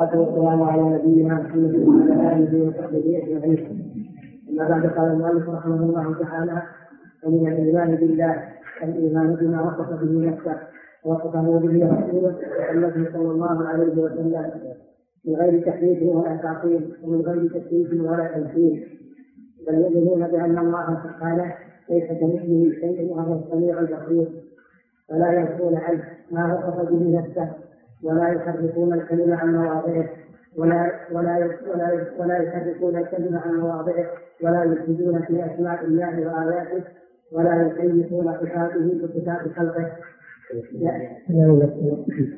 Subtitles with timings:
[0.00, 3.94] والصلاة والسلام على نبينا محمد وعلى آله وصحبه أجمعين.
[4.50, 6.62] أما بعد قال المؤلف رحمه الله تعالى
[7.24, 8.42] ومن الإيمان بالله
[8.82, 10.56] الإيمان بما وصف به نفسه
[11.04, 12.36] ووصفه به رسوله
[12.70, 14.50] النبي صلى الله عليه وسلم
[15.24, 18.88] من غير تحريف ولا تعطيل ومن غير تكليف ولا تمثيل
[19.66, 21.54] بل يؤمنون بأن الله سبحانه
[21.90, 24.28] ليس كمثله شيء وهو السميع البصير
[25.08, 27.65] فلا ينفون عنه ما وصف به نفسه
[28.04, 30.08] ولا يحرفون الكلمة عن مواضعه
[30.58, 31.36] ولا ولا
[31.74, 34.06] ولا ولا يحرفون الكلمة عن مواضعه
[34.42, 36.84] ولا يفسدون في أسماء الله وآياته
[37.32, 39.90] ولا يكيفون صفاته بصفات خلقه.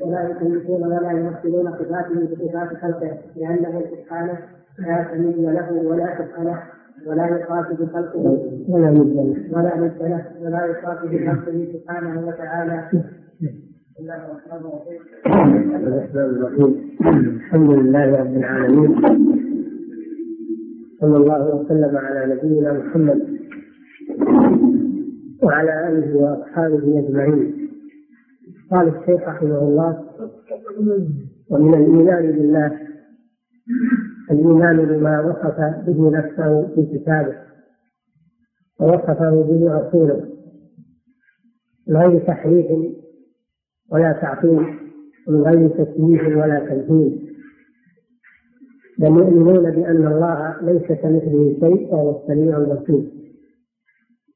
[0.01, 4.38] ولا يكيفون ولا يمثلون صفاته بصفات خلقه لأنه سبحانه
[4.79, 6.63] لا سمي له ولا كفء له
[7.07, 8.19] ولا يخاطب خلقه
[8.69, 12.88] ولا مد له ولا مد له ولا يخاطب خلقه سبحانه وتعالى.
[13.98, 14.66] الرحمن
[16.15, 16.75] الرحيم
[17.37, 19.01] الحمد لله رب العالمين.
[21.01, 23.38] صلى الله وسلم على نبينا محمد
[25.43, 27.69] وعلى آله وأصحابه أجمعين.
[28.71, 30.04] قال الشيخ رحمه الله
[31.51, 32.79] ومن الإيمان بالله
[34.30, 37.35] الإيمان بما وصف به نفسه في كتابه
[38.80, 40.29] ووصفه به رسوله
[41.88, 42.66] غير تحريف
[43.93, 44.67] ولا تعطيل
[45.29, 47.29] من غير تسميح ولا تمثيل
[48.99, 53.11] بل يؤمنون بأن الله ليس كمثله شيء وهو السميع البصير.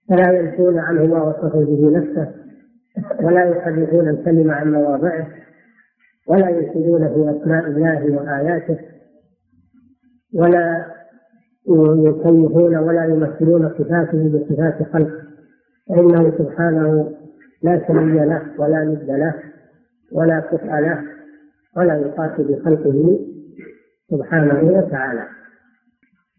[0.09, 2.35] فلا ينفون عنه ما وصف به نفسه
[3.23, 5.29] ولا يحرفون الكلمة عن مواضعه
[6.29, 8.79] ولا يفسدون في أسماء الله وآياته
[10.35, 10.87] ولا
[11.99, 15.23] يكيفون ولا يمثلون صفاته بصفات خلقه.
[15.89, 17.13] فإنه سبحانه
[17.63, 19.35] لا سمي له ولا ند له
[20.13, 21.05] ولا كفء له
[21.77, 23.19] ولا يقاتل بخلقه
[24.11, 25.29] سبحانه وتعالى.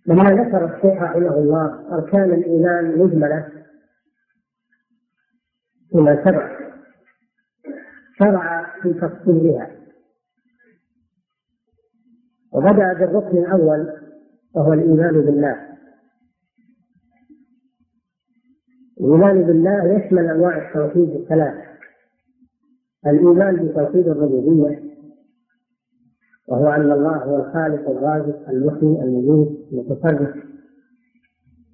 [0.08, 3.48] لما ذكر الشيخ رحمه الله أركان الإيمان مجملة
[5.92, 6.64] فيما سبق.
[8.20, 9.72] شرع في تفصيلها.
[12.54, 13.94] وبدأ بالركن الأول
[14.56, 15.73] وهو الإيمان بالله.
[19.02, 21.54] الإيمان بالله يشمل أنواع التوحيد الثلاث.
[23.08, 24.84] الإيمان بتوحيد الربوبية
[26.48, 30.36] وهو أن الله هو الخالق الرازق المحيي المميت المتصرف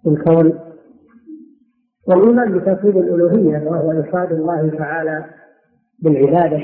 [0.04, 0.60] في الكون.
[2.08, 5.26] والإيمان بتوحيد الألوهية وهو إفراد الله تعالى
[6.00, 6.60] بالعبادة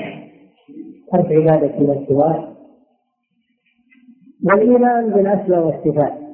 [1.12, 2.56] ترك عبادة من سواه
[4.44, 6.25] والإيمان بالأسماء والصفات.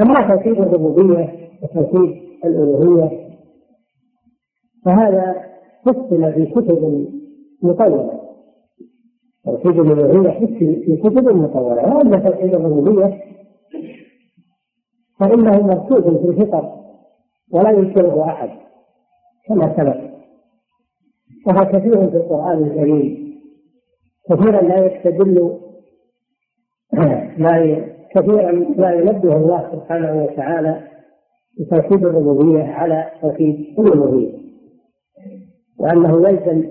[0.00, 3.24] أما توحيد الربوبية وتوحيد الألوهية.
[4.84, 5.44] فهذا
[5.84, 7.08] فصل في كتب
[7.62, 8.20] مطولة.
[9.44, 11.96] توحيد الألوهية في كتب مطولة.
[11.96, 13.20] وأما توحيد الربوبية.
[15.20, 16.72] فإنه مرسوم في الفطر
[17.52, 18.50] ولا ينكره أحد
[19.48, 20.14] كما سبق.
[21.46, 23.24] وهو كثير في القرآن الكريم.
[24.30, 25.58] كثيرا لا يستدل
[27.38, 30.80] لا كثيرا ما ينبه الله سبحانه وتعالى
[31.60, 34.32] بتوحيد الربوبية على توحيد الألوهية
[35.78, 36.64] وأنه يلزم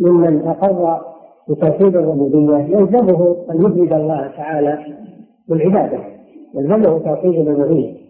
[0.00, 1.00] ممن أقر
[1.48, 4.78] بتوحيد الربوبية يلزمه أن يفرد الله تعالى
[5.48, 5.98] بالعبادة
[6.54, 8.00] يلزمه توحيد الألوهية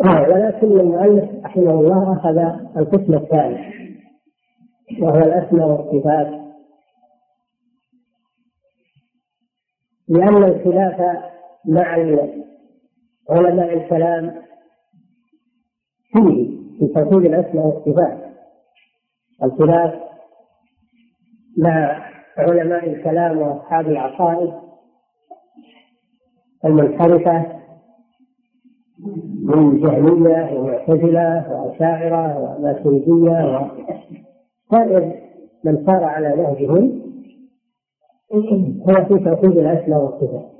[0.00, 2.38] ولكن المؤلف رحمه الله أخذ
[2.76, 3.60] القسم الثالث
[5.02, 6.41] وهو الأسماء والصفات.
[10.12, 11.00] لأن الخلاف
[11.64, 11.84] مع
[13.30, 14.34] علماء الكلام
[16.12, 18.18] فيه في توحيد الأسماء والصفات.
[19.42, 19.94] الخلاف
[21.58, 22.02] مع
[22.38, 24.52] علماء الكلام وأصحاب العقائد
[26.64, 27.46] المنحرفة
[29.44, 33.70] من جهمية ومعتزلة وأشاعرة وماتريدية
[34.72, 35.14] وسائر
[35.64, 37.01] من صار على نهجهم
[38.34, 40.52] هو في توحيد الأسماء والصفات.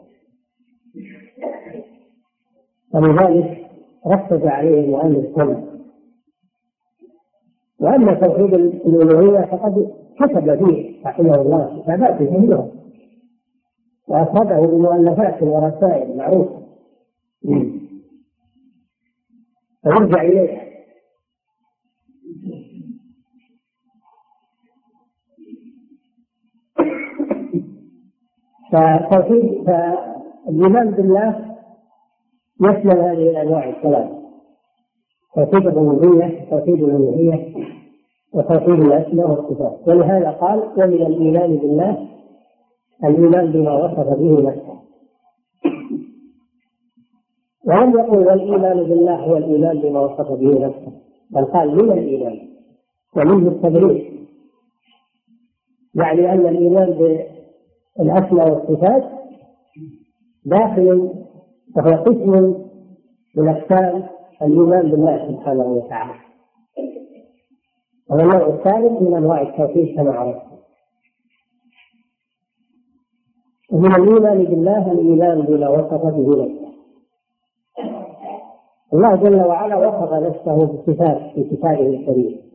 [2.94, 3.66] ولذلك
[4.06, 5.64] ركز عليه المؤلف هنا.
[7.80, 9.90] وأما توحيد الألوهية فقد
[10.20, 12.72] كتب فيه رحمه الله كتابات كثيرة.
[14.08, 16.62] وافرده بمؤلفات ورسائل معروفة.
[19.82, 20.61] فيرجع اليه
[28.72, 31.56] فتوحيد فالإيمان بالله
[32.60, 34.10] يشمل هذه الأنواع الثلاث
[35.34, 37.54] توحيد الربوبية توحيد الألوهية
[38.34, 42.08] وتوحيد الاسماء والصفات ولهذا قال ومن الإيمان بالله
[43.04, 44.82] الإيمان بما وصف به نفسه.
[47.64, 50.92] ولم يقل والإيمان بالله هو الإيمان بما وصف به نفسه.
[51.30, 52.38] بل قال من الإيمان؟
[53.16, 54.12] ومنه التبرير
[55.94, 56.90] يعني أن الإيمان
[57.98, 59.04] بالاسماء والصفات
[60.44, 61.10] داخل
[61.76, 62.54] وهو قسم
[63.36, 64.02] من أقسام
[64.42, 66.20] الإيمان بالله سبحانه وتعالى.
[68.10, 70.52] وهو النوع الثالث من أنواع التوحيد كما عرفت.
[73.72, 76.72] ومن الإيمان بالله الإيمان بما وصف به نفسه.
[78.94, 82.51] الله جل وعلا وصف نفسه بصفات في كتابه الكريم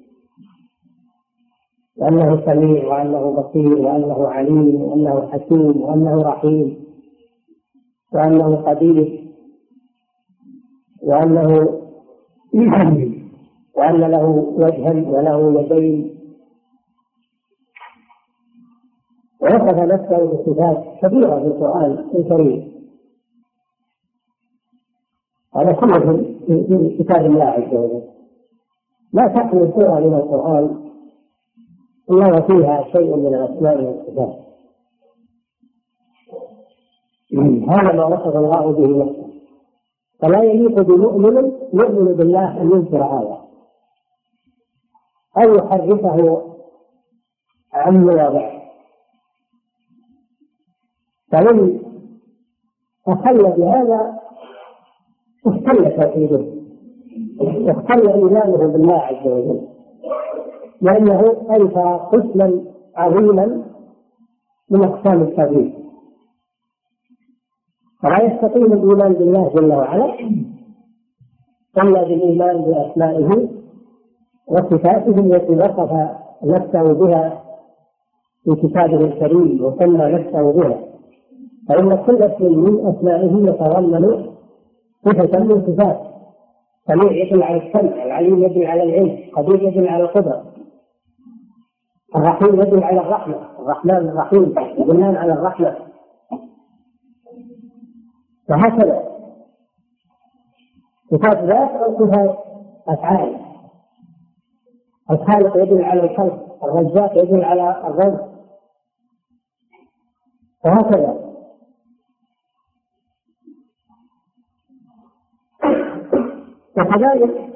[2.00, 6.86] وأنه سميع وأنه بصير وأنه عليم وأنه حكيم وأنه رحيم
[8.14, 9.28] وأنه قدير
[11.04, 11.70] وأنه
[13.78, 14.26] وأن له
[14.58, 16.18] وجها وله يدين.
[19.42, 22.72] ووصف نفسه بصفات كثيرة في القرآن الكريم.
[25.56, 26.00] هذا كله
[26.48, 28.02] في كتاب الله عز وجل.
[29.14, 30.88] لا تحمل سورة من القرآن.
[32.12, 34.48] إلا وفيها شيء من الأسماء والصفات.
[37.70, 39.28] هذا ما وصف الله به نفسه.
[40.20, 41.36] فلا يليق بمؤمن
[41.74, 43.48] يؤمن بالله أن ينكر هذا.
[45.38, 46.44] أو يحرفه
[47.74, 48.62] عن مواضعه
[51.32, 51.80] فمن
[53.08, 54.20] أخل بهذا
[55.48, 56.46] اختل توحيده
[57.72, 59.77] اختل إيمانه بالله عز وجل.
[60.82, 62.64] لأنه انفى قسما
[62.96, 63.64] عظيما
[64.70, 65.74] من أقسام التوحيد
[68.04, 70.20] فلا يستقيم الإيمان بالله جل وعلا
[71.84, 73.50] إلا بالإيمان بأسمائه
[74.48, 75.92] وصفاته التي وصف
[76.44, 77.44] نفسه بها
[78.44, 80.80] في كتابه الكريم وسمى نفسه بها.
[81.70, 84.26] فإن كل اسم من أسمائه يتضمن
[85.06, 86.00] صفة من صفات.
[86.88, 90.44] سميع يدل على السمع العليم يدل على العلم قدير يدل على القدرة.
[92.16, 93.60] الرحيم يدل على الرحمة.
[93.60, 95.78] الرحمن الرحيم يدلان على الرحمة.
[98.50, 99.04] وهكذا
[101.12, 102.38] صفات ذات أو صفات
[102.88, 103.40] أفعال.
[105.12, 106.64] الخالق يدل على الخلق.
[106.64, 108.28] الرزاق يدل على الرزق.
[110.66, 111.28] وهكذا
[116.78, 117.50] وكذلك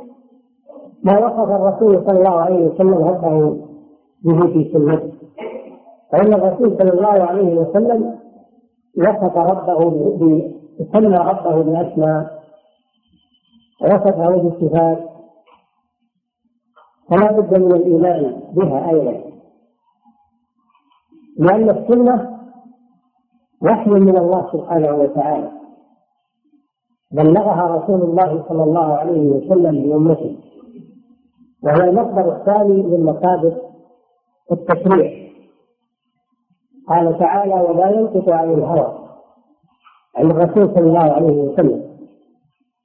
[1.04, 3.71] ما وصف الرسول صلى الله عليه وسلم ربه
[4.24, 5.12] به في سنته.
[6.12, 8.20] فإن الرسول صلى الله عليه وسلم
[8.98, 9.82] وصف ربه
[10.94, 12.44] سمى ربه بأسماء
[13.82, 15.00] وصفه بالصفات
[17.10, 19.22] فلا بد من الإيمان بها أيضا.
[21.38, 22.40] لأن السنة
[23.62, 25.52] وحي من الله سبحانه وتعالى.
[27.12, 30.38] بلغها رسول الله صلى الله عليه وسلم لأمته
[31.64, 33.71] وهو المصدر الثاني من مصادر
[34.52, 35.22] التشريع
[36.90, 38.98] قال تعالى ولا ينطق عن الهوى
[40.18, 41.82] عن الرسول صلى الله عليه وسلم.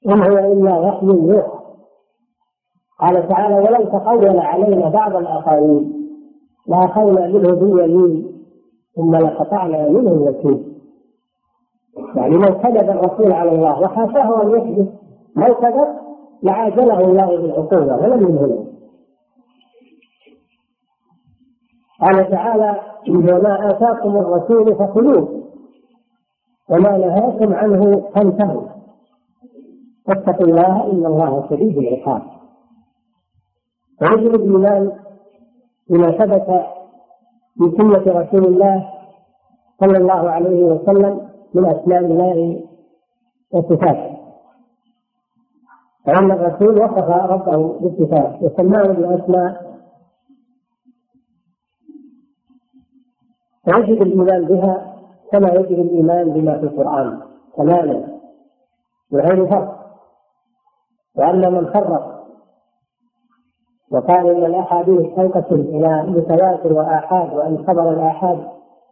[0.06, 1.56] إن هو إلا وحي يوحى.
[3.00, 5.92] قال تعالى ولو تقول علينا بعض الآخرين
[6.66, 8.32] لأخذنا منه باليمين
[8.96, 10.72] ثم لقطعنا منه الوكيل
[12.16, 14.94] يعني لو كذب الرسول على الله وحاشاه أن يكذب
[15.36, 15.88] لو كذب
[16.42, 18.65] لعاجله الله بالعقوبة ولم ينهله
[22.00, 25.42] قال تعالى وما آتاكم الرسول فخذوه
[26.70, 28.62] وما نهاكم عنه فانتهوا.
[30.06, 32.22] فاتقوا الله إن الله شديد العقاب.
[34.02, 34.92] ويجب الإيمان
[35.90, 36.66] بما ثبت
[37.58, 38.90] في سنة رسول الله
[39.80, 42.64] صلى الله عليه وسلم من أسماء الله
[43.52, 44.16] وصفاته.
[46.06, 49.65] فإن الرسول وصف ربه بالصفات وسماه بالأسماء
[53.66, 54.96] فيجب الإيمان بها
[55.32, 57.20] كما يجب الإيمان بما في القرآن.
[57.56, 58.16] تماما.
[59.12, 59.76] بغير فرق
[61.16, 62.16] وأما من فرق
[63.90, 68.38] وقال إن الأحاديث تنقسم إلى متواتر وآحاد وأن خبر الآحاد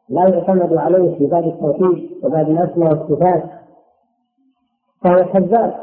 [0.09, 3.45] لا يعتمد عليه في باب التوحيد وباب الأسماء والصفات
[5.05, 5.75] فهو كذاب.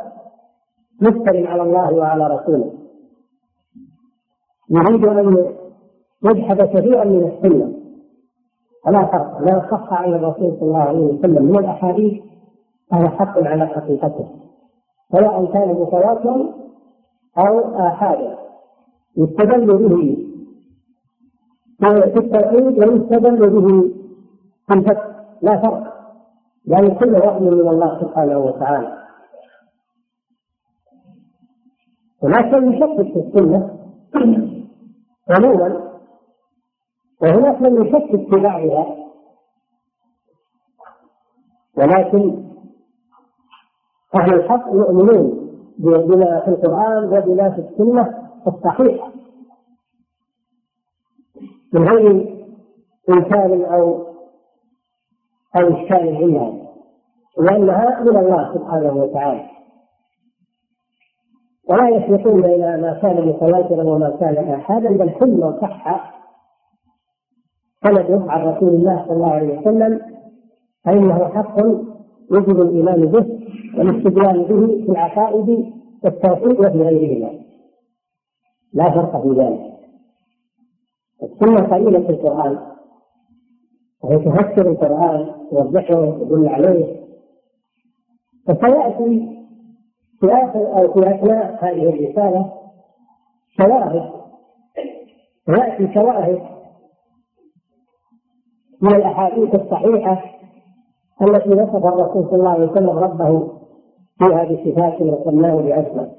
[1.02, 2.74] مفتر على الله وعلى رسوله.
[4.70, 5.56] يريد أن
[6.24, 7.81] يجحد كثيرا من السنة.
[8.86, 9.42] فلا فرق.
[9.42, 11.46] لا صح عن الرسول صلى الله عليه وسلم.
[11.46, 12.24] من الأحاديث
[12.92, 14.28] فهو حق على حقيقته.
[15.12, 16.54] سواء كان متواترا
[17.38, 18.38] أو آحادا.
[19.18, 20.28] يستدل به.
[21.80, 23.68] في التوحيد ويستدل به
[24.68, 25.08] في الفتح
[25.42, 25.94] لا فرق.
[26.66, 28.98] يعني كل وحي من الله سبحانه وتعالى.
[32.24, 33.78] من يشكك في السنة.
[35.30, 35.91] عموما
[37.22, 38.98] وهناك من يشكك في بعضها
[41.78, 42.44] ولكن
[44.16, 45.38] أهل الحق يؤمنون
[45.80, 49.12] بما في القرآن وبما في السنة الصحيحة
[51.74, 52.36] من غير
[53.10, 53.94] إنكار أو
[55.56, 56.68] أو إشكال عندهم
[57.38, 59.50] لأنها من الله سبحانه وتعالى
[61.70, 66.11] ولا يسبقون إلى ما كان متواترا وما كان آحادا بل كل صح
[67.84, 70.02] سنده عن رسول الله صلى الله عليه وسلم
[70.86, 71.60] فإنه حق
[72.32, 73.26] يجب الإيمان به
[73.78, 75.74] والاستدلال به في العقائد
[76.04, 77.30] والتوحيد وفي غيرهما.
[78.74, 79.72] لا فرق في ذلك.
[81.24, 82.60] السنة قليلة في القرآن.
[84.04, 87.02] وهي تفسر القرآن توضحه وتدل عليه.
[88.48, 89.38] فسيأتي
[90.20, 92.54] في آخر أو في أثناء هذه الرسالة
[93.58, 94.12] شواهد.
[95.48, 96.51] ويأتي شواهد
[98.82, 100.24] من الأحاديث الصحيحة
[101.22, 103.48] التي وصف الرسول صلى الله عليه وسلم ربه
[104.20, 106.12] فيها بصفات وسماه بأسماء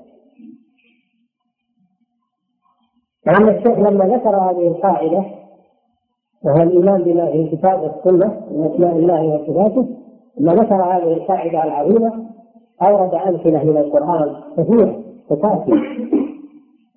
[3.27, 5.25] لأن الشيخ لما ذكر هذه القاعدة
[6.45, 9.87] وهو الإيمان بما في الكتاب والسنة من أسماء الله وصفاته
[10.41, 12.13] لما ذكر هذه القاعدة العظيمة
[12.83, 15.01] أورد أمثلة من القرآن كثيرة
[15.31, 15.73] تكافي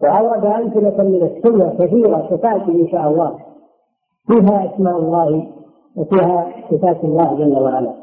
[0.02, 3.40] وأورد أمثلة من السنة كثيرة تكافي إن شاء الله.
[4.28, 5.52] فيها أسماء الله
[5.96, 7.94] وفيها صفات الله جل وعلا.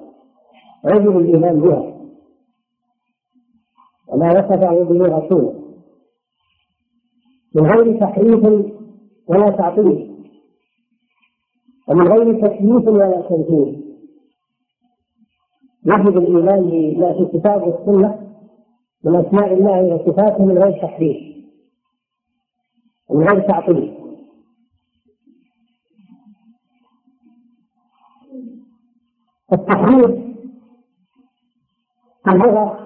[0.85, 1.95] يجب الإيمان بها.
[4.09, 5.55] وما وصفه به رسوله.
[7.55, 8.45] من غير تحريف
[9.29, 10.13] ولا تعطيل.
[11.89, 13.83] ومن غير تكييف ولا تمثيل
[15.87, 18.33] يجب الإيمان بما في الكتاب والسنة
[19.05, 21.17] من أسماء الله وصفاته من غير تحريف.
[23.09, 24.02] ومن غير تعطيل.
[29.53, 30.11] التحريف
[32.25, 32.79] في اللغة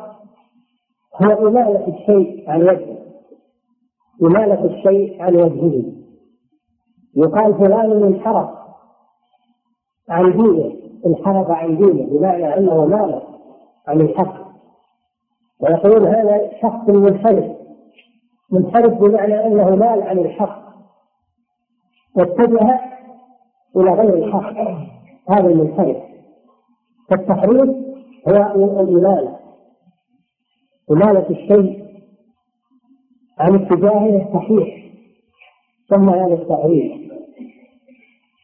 [1.22, 2.98] هو إمالة الشيء عن وجهه؟
[4.22, 5.92] إمالة الشيء عن وجهه.
[7.16, 8.50] يقال فلان انحرف
[10.08, 10.72] عن دينه
[11.06, 13.22] انحرف عن دينه بمعنى أنه مال
[13.88, 14.46] عن الحق.
[15.60, 17.56] ويقولون هذا شخص منحرف
[18.52, 20.66] منحرف بمعنى أنه مال عن الحق.
[22.16, 22.80] واتجه
[23.76, 24.56] إلى غير الحق
[25.30, 26.05] هذا المنحرف.
[27.10, 27.76] فالتحريف
[28.28, 29.38] هو الإمالة
[30.90, 31.86] إمالة الشيء
[33.38, 34.86] عن اتجاهه الصحيح.
[35.88, 37.12] ثم هذا التحريف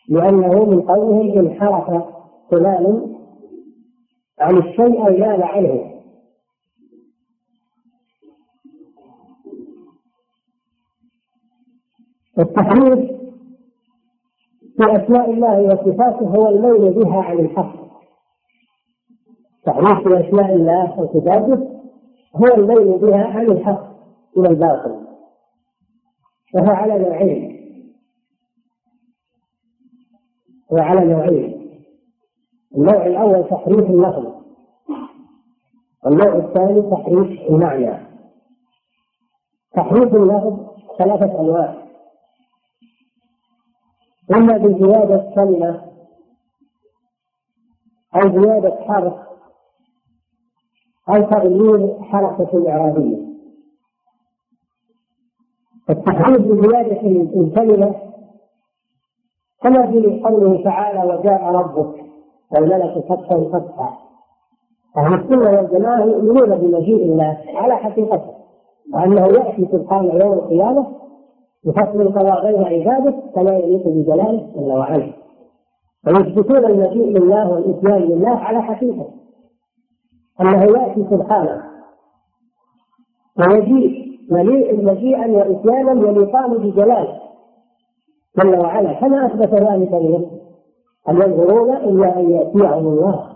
[0.09, 2.05] لأنه من قولهم انحرف
[2.51, 3.17] فلان
[4.41, 5.93] عن الشيء أو مال عنه.
[12.39, 13.13] التحريف
[14.77, 17.82] في أسماء الله وصفاته هو الميل بها عن الحق.
[19.67, 21.83] تحريف في أسماء الله وصفاته
[22.37, 23.93] هو الميل بها عن الحق
[24.37, 25.07] إلى الباطل
[26.55, 27.63] وهو على نوعين.
[30.73, 31.63] هو على نوعين.
[32.77, 34.33] النوع الأول تحريف اللفظ
[36.05, 38.07] والنوع الثاني تحريف المعنى.
[39.75, 40.59] تحريف اللفظ
[40.99, 41.83] ثلاثة أنواع.
[44.31, 45.93] إما بزيادة كلمة
[48.15, 49.22] أو زيادة حرف
[51.09, 53.17] أو تغيير حركة إعرابية
[55.91, 57.01] التحريف بزيادة
[57.41, 57.95] الكلمة
[59.63, 62.05] كما في قوله تعالى وجاء ربك
[62.53, 63.93] والملك صفا صفا
[64.97, 68.35] أهل السنة والجماعة يؤمنون بمجيء الله على حقيقته
[68.95, 70.87] وأنه يأتي سبحانه يوم القيامة
[71.65, 75.13] بفصل القضاء بين عباده كما يليق بجلاله جل وعلا.
[76.07, 79.22] ويثبتون المجيء لله والإتيان لله على حقيقته.
[80.43, 81.63] أنه يأتي سبحانه.
[83.39, 84.13] ويجيء
[84.85, 87.21] مجيئا وإتيانا يليقان بجلاله
[88.39, 88.93] جل وعلا.
[88.93, 90.41] كما أثبت ذلك لنفسه
[91.07, 93.27] هل ينظرون إلا أن يأتيهم الله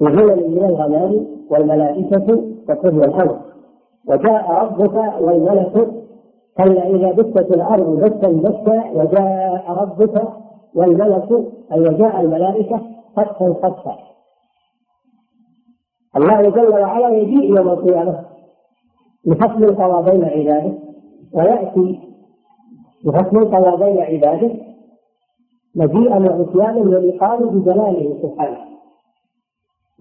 [0.00, 3.36] بظلل من الغمام والملائكة وقضي الأمر
[4.08, 5.88] وجاء ربك والملك.
[6.58, 10.22] كلا إذا دكت الأرض دكا دكا وجاء ربك
[10.74, 11.44] والملك.
[11.72, 12.80] أي وجاء الملائكة
[13.16, 14.13] صفا صفا
[16.16, 18.24] الله جل وعلا يجيء يوم القيامة
[19.26, 20.78] لفصل القضاء بين عباده
[21.32, 22.00] ويأتي
[23.04, 24.54] بفصل القضاء بين عباده
[25.74, 28.58] مجيئا وعصيانا والإقامة بجلاله سبحانه.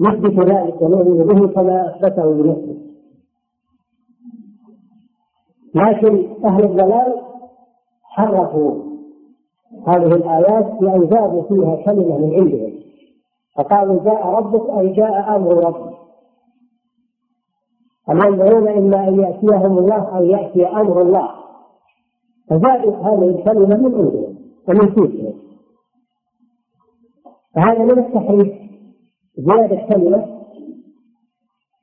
[0.01, 2.77] نثبت ذلك ونؤمن به كما أثبته بنفسه
[5.75, 7.22] لكن أهل الضلال
[8.03, 8.84] حرفوا
[9.88, 12.74] هذه الآيات بأن زادوا فيها كلمة من عندهم.
[13.55, 16.02] فقالوا جاء ربك أي جاء أمر ربك.
[18.10, 21.29] ينظرون إما أن يأتيهم الله أو يأتي أمر الله.
[22.50, 24.36] فزادوا هذه الكلمة من عندهم
[24.67, 25.33] ومن فيهم
[27.55, 28.53] فهذا من التحريف.
[29.38, 30.43] زيادة كلمة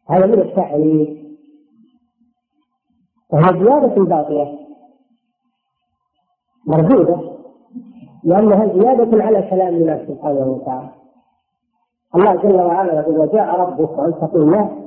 [0.09, 1.09] هذا من التحريف.
[3.33, 4.59] وهي زيادة باطلة.
[6.67, 7.31] مردودة
[8.25, 10.91] لأنها زيادة على كلام الله سبحانه وتعالى.
[12.15, 14.80] الله جل وعلا يقول وجاء ربك وأن تقول لا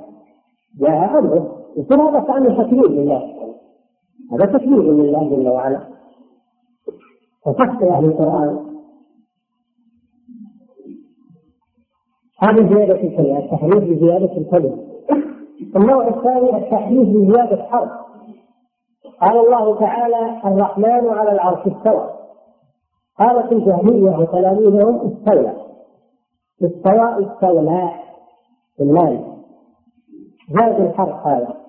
[0.80, 3.34] جاء أمره يصير هذا كأنه تكبير لله.
[4.32, 5.80] هذا تكبير لله جل وعلا.
[7.48, 8.74] وفحص أهل القرآن.
[12.40, 14.78] هذه زيادة الكلمة التحريف بزيادة الكلمة.
[15.76, 17.92] النوع الثاني التحريف بزيادة حرف
[19.22, 22.10] قال الله تعالى الرحمن على العرش استوى.
[23.20, 25.54] قالت الجهمية وتلاميذهم استولى.
[26.64, 27.90] استوى استولى.
[28.80, 29.33] اللام
[30.50, 31.64] زاد الحرف هذا.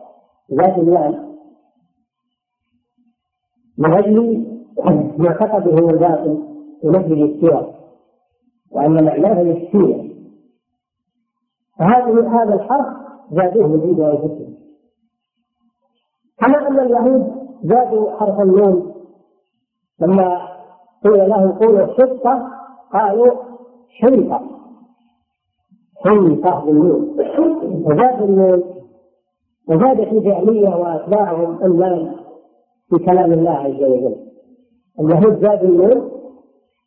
[0.48, 1.34] زاد اللام
[3.78, 4.46] من أجل
[5.18, 6.42] معتقدهم الباطل
[6.84, 7.74] ونفي الاستواء
[8.70, 10.14] وأن معناه الاستيلاء
[11.78, 12.86] فهذه هذا الحرف
[13.32, 14.54] زادوه من عند أنفسهم
[16.38, 17.32] كما أن اليهود
[17.64, 18.94] زادوا حرف النون.
[20.00, 20.48] لما
[21.04, 22.50] قيل له قولوا حطة
[22.92, 23.32] قالوا
[24.00, 24.53] حنطة
[26.04, 27.16] حنطة بالنون
[27.86, 28.62] وزاد النون
[29.68, 32.14] وزاد في جهمية وأتباعهم اللام
[32.90, 34.16] في كلام الله عز وجل.
[35.00, 36.10] اليهود زادوا النون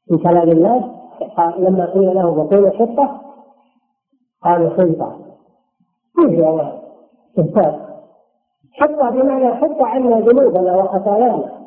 [0.07, 0.97] في كلام الله
[1.57, 3.21] لما قيل له وقولوا حطة
[4.43, 5.17] قالوا حنطة
[6.15, 6.81] كيف يا
[7.39, 7.87] استهتار
[8.73, 11.57] حطة بمعنى حط عنا ذنوبنا وخطايانا.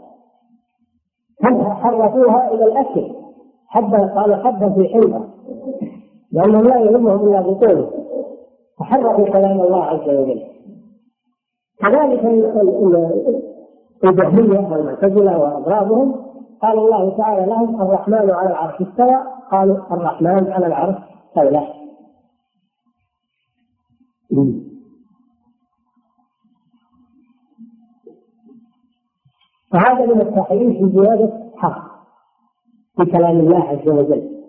[1.42, 3.12] حرفوها إلى الأكل؟
[3.68, 5.24] حبة قال حبة في حلبة.
[6.32, 7.90] لانهم لا يهمهم الا بطوله
[8.78, 10.42] فحرفوا كلام الله عز وجل.
[11.78, 12.24] كذلك
[14.04, 16.12] الجهميه والمعتزلة واضرابهم
[16.62, 19.16] قال الله تعالى لهم الرحمن على العرش استوى.
[19.50, 20.96] قالوا الرحمن على العرش
[21.28, 21.66] استولى
[29.72, 31.90] فهذا من التحريف بزيادة حق
[32.96, 34.39] في كلام الله عز وجل.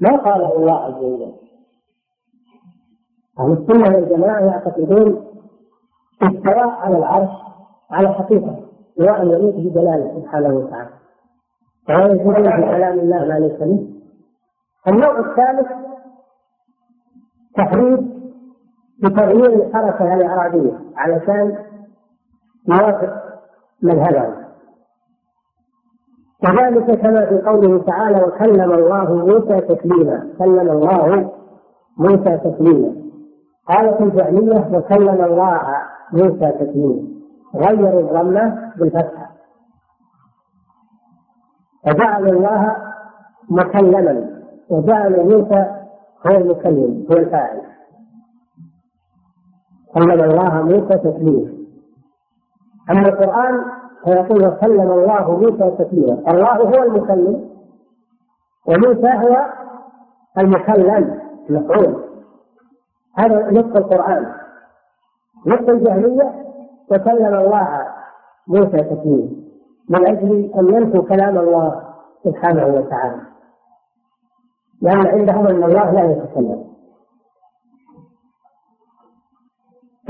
[0.00, 1.32] ما قاله الله عز وجل.
[3.40, 5.26] أهل السنة والجماعة يعتقدون
[6.22, 7.30] استواء على العرش
[7.90, 8.56] على حقيقة
[8.96, 10.90] سواء يليق بجلاله سبحانه وتعالى.
[11.88, 13.88] ولا يجوز في كلام الله ما ليس منه.
[14.88, 15.68] النوع الثالث
[17.56, 18.00] تحريف
[19.02, 21.58] بتغيير الحركة الإعرابية علشان
[22.68, 23.22] يوافق
[23.82, 24.45] مذهبهم
[26.44, 31.30] وذلك كما في قوله تعالى وكلم الله موسى تكليما كلم الله
[31.98, 32.92] موسى تكليما
[33.68, 35.60] قالت الجهمية وكلم الله
[36.12, 37.02] موسى تكليما
[37.54, 39.30] غيروا الضمة بالفتحة.
[41.84, 42.76] فجعلوا الله
[43.50, 44.26] مكلما.
[44.68, 45.66] وجعلوا موسى
[46.26, 47.60] هو المكلم هو الفاعل.
[49.94, 51.52] كلم الله موسى تكليما
[52.90, 53.62] أما القرآن
[54.06, 57.50] فيقول وكلم الله موسى تكليما الله هو المكلم
[58.68, 59.52] وموسى هو
[60.38, 62.04] المكلم المفعول.
[63.18, 64.32] هذا نص القرآن.
[65.46, 66.44] نص الجهمية
[66.90, 67.86] وكلم الله
[68.48, 69.28] موسى تكليما
[69.88, 71.82] من أجل أن ينفوا كلام الله
[72.24, 73.20] سبحانه وتعالى.
[74.82, 76.66] لأن عندهم أن الله لا يتكلم.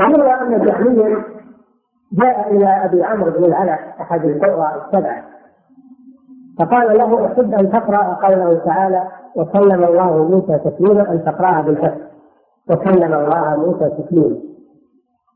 [0.01, 1.36] ومروى أن جهميا
[2.13, 5.23] جاء إلى أبي عمرو بن العلاء أحد القراء السبعة
[6.59, 9.03] فقال له أحب أن تقرأ قوله تعالى
[9.37, 11.97] وكلم الله موسى تكليما أن تقرأها بالفتح.
[12.71, 14.37] وكلم الله موسى تكليما.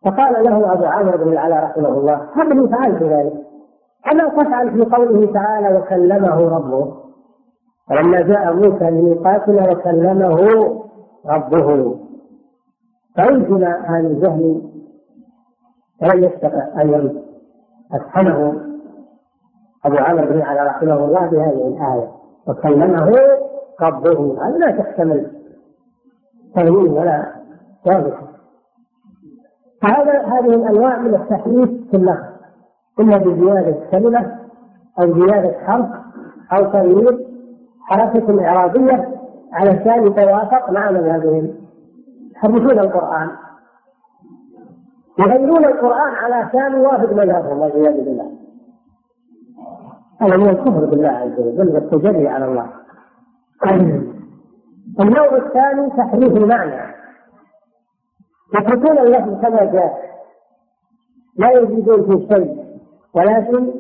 [0.05, 3.33] فقال له أبو عمرو بن العلاء رحمه الله هل فعلت ذلك؟
[4.13, 6.95] أما تفعل في قوله تعالى وكلمه ربه
[7.89, 10.37] فلما جاء موسى لميقاتنا وكلمه
[11.27, 11.97] ربه
[13.17, 14.70] فألزم عن الجهل
[16.03, 17.23] ولم يستطع أن
[17.93, 18.55] أفهمه
[19.85, 22.09] أبو عمرو بن على رحمه الله بهذه الآية.
[22.49, 23.13] وكلمه
[23.81, 24.39] ربه.
[24.43, 25.27] هذا لا تحتمل
[26.55, 27.33] تأويل ولا
[27.87, 28.21] واضح
[29.83, 32.31] فهذا هذه الأنواع من التحريف في اللفظ
[33.01, 34.39] إما بزيادة كلمة
[35.01, 35.87] أو زيادة حرف
[36.53, 37.27] أو تغيير
[37.81, 39.09] حركة إعرابية
[39.53, 41.55] علشان يتوافق مع مذهبهم.
[42.37, 43.29] يحرفون القرآن.
[45.21, 48.33] يغيرون القرآن علشان يوافق مذهبهم والعياذ بالله.
[50.21, 52.71] هذا من الكفر بالله عز وجل والتجري على الله.
[55.01, 56.95] النوع الثاني تحريف المعنى.
[58.55, 60.11] يتركون اللفظ كما جاء.
[61.37, 62.65] لا يزيدون في شيء
[63.15, 63.73] ولكن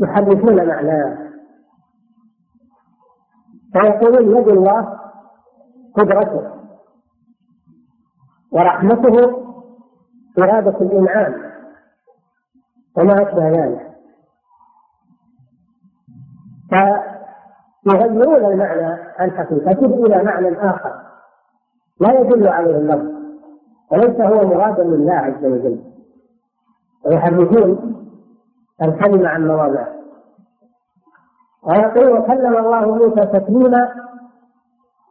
[0.00, 1.30] يحرفون معناه.
[3.72, 4.98] فيقولون يد الله
[5.94, 6.50] قدرته
[8.52, 9.39] ورحمته
[10.38, 11.34] إرادة الإنعام.
[12.96, 13.90] وما أشبه ذلك.
[17.84, 20.92] فيغيرون المعنى عن حقيقته إلى معنى آخر.
[22.00, 23.10] لا يدل عليه اللفظ
[23.92, 25.80] وليس هو مرادا لله عز وجل.
[27.06, 27.96] ويحرفون
[28.82, 29.88] الكلمة عن مواضعه.
[31.62, 33.94] ويقول وكلم الله موسى تكليما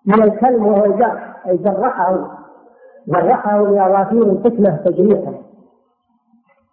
[0.05, 2.38] من الكلم وهو الجر أي جرحه.
[3.09, 5.33] جرحه بأظافير الحكمة تجريحا.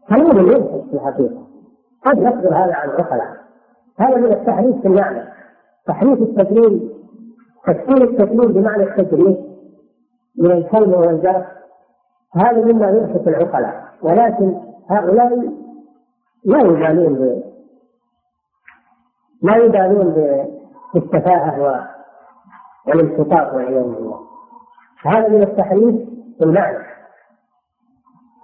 [0.08, 1.46] كلام ينفذ في الحقيقة
[2.06, 3.36] قد يصدر هذا عن عقلاء.
[3.98, 5.22] هذا من التحريف في المعنى
[5.86, 6.90] تحريف التكليم
[7.66, 9.38] تفسير التكليم بمعنى التجريح
[10.38, 11.52] من الكلم والجرح
[12.34, 13.84] هذا مما يلفت العقلاء.
[14.02, 14.54] ولكن
[14.90, 15.52] هؤلاء
[16.44, 17.42] لا يبالون
[19.42, 20.14] لا يبالون
[20.94, 21.88] بالتفاهة
[22.86, 24.20] والانحطاط والعياذ بالله.
[25.02, 26.78] هذا من التحريف المعنى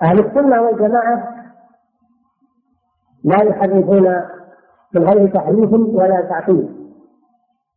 [0.03, 1.35] أهل السنة والجماعة
[3.25, 4.23] لا يحرفون
[4.95, 6.93] من غير تحريف ولا تعطيل.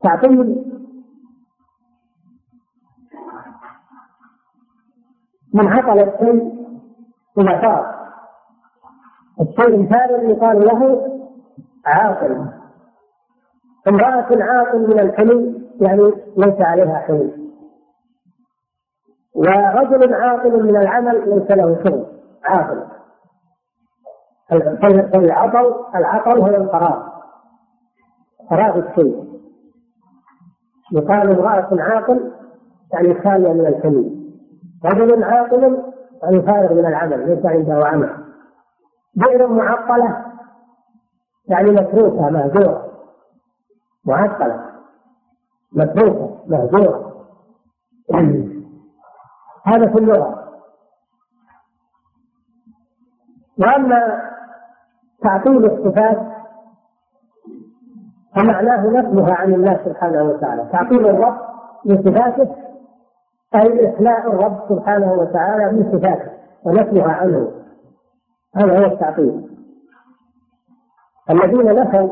[0.03, 0.65] تعطيل
[5.53, 6.55] من عطل الشيء
[7.37, 7.95] إلى صار
[9.41, 11.11] الشيء الفارغ يقال له
[11.85, 12.45] عاقل.
[13.87, 17.44] امرأة عاقل من الحلم يعني ليس عليها حلم.
[19.35, 22.05] ورجل عاقل من العمل ليس له شغل
[22.45, 22.83] عاقل.
[25.15, 27.07] العطل العطل هو الفراغ
[28.49, 29.25] فراغ الشيء.
[30.91, 32.31] يقال امرأة عاقل
[32.93, 34.25] يعني خالية من الحلم.
[34.85, 35.83] رجل عاقل
[36.23, 38.09] يعني فارغ من العمل ليس عنده عمل.
[39.15, 40.25] بئر معطلة
[41.47, 42.91] يعني متروكة مهجورة.
[44.05, 44.65] معطلة.
[45.71, 47.15] متروكة مهجورة.
[49.65, 50.45] هذا في اللغة
[53.59, 54.21] وأما
[55.21, 56.17] تعطيل الصفات
[58.35, 60.69] فمعناه نفيها عن الله سبحانه وتعالى.
[60.71, 61.37] تعطيل الرب
[61.85, 62.55] من صفاته
[63.55, 66.31] أي إخلاء الرب سبحانه وتعالى من صفاته
[66.63, 67.51] ونفيها عنه.
[68.55, 69.49] هذا هو التعطيل.
[71.29, 72.09] الذين نفوا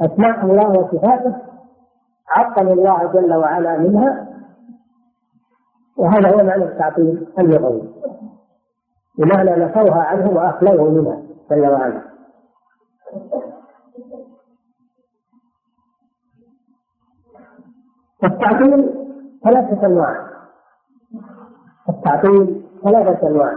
[0.00, 1.36] أسماء الله وصفاته
[2.30, 4.31] عطلوا الله جل وعلا منها
[5.96, 7.82] وهذا هو معنى التعطيل اللغوي
[9.18, 12.02] بمعنى نفوها عنه وأخلوه منها جل وعلا.
[18.24, 18.94] التعطيل
[19.44, 20.26] ثلاثة أنواع.
[21.88, 23.52] التعطيل ثلاثة أنواع.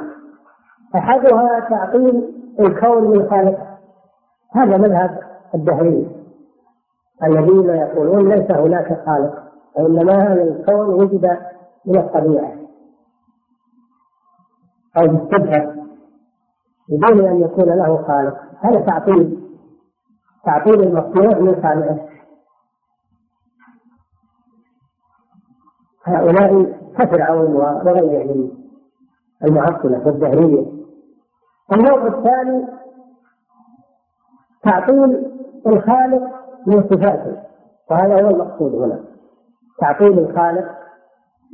[0.95, 3.75] أحدها تعطيل الكون من خالقه.
[4.55, 5.19] هذا مذهب
[5.55, 6.07] الدهرية
[7.23, 9.43] الذين يقولون ليس هناك خالق
[9.75, 11.37] وإنما هذا الكون وجد
[11.87, 12.55] من الطبيعة.
[14.97, 15.75] أو بالشبهة
[16.89, 18.37] بدون أن يكون له خالق.
[18.59, 19.41] هذا تعطيل.
[20.45, 22.09] تعطيل المصنوع من خالقه.
[26.03, 28.51] هؤلاء كفرعون وغيرهم
[29.43, 30.65] المعطلة والدهرية
[31.73, 32.67] النوع الثاني
[34.63, 35.31] تعطيل
[35.67, 36.23] الخالق
[36.67, 37.43] من صفاته.
[37.91, 39.03] وهذا هو المقصود هنا.
[39.79, 40.84] تعطيل الخالق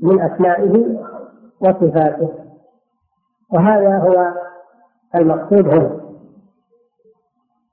[0.02, 1.00] من أسمائه
[1.62, 2.30] وصفاته.
[3.54, 4.34] وهذا هو
[5.16, 6.02] المقصود هنا.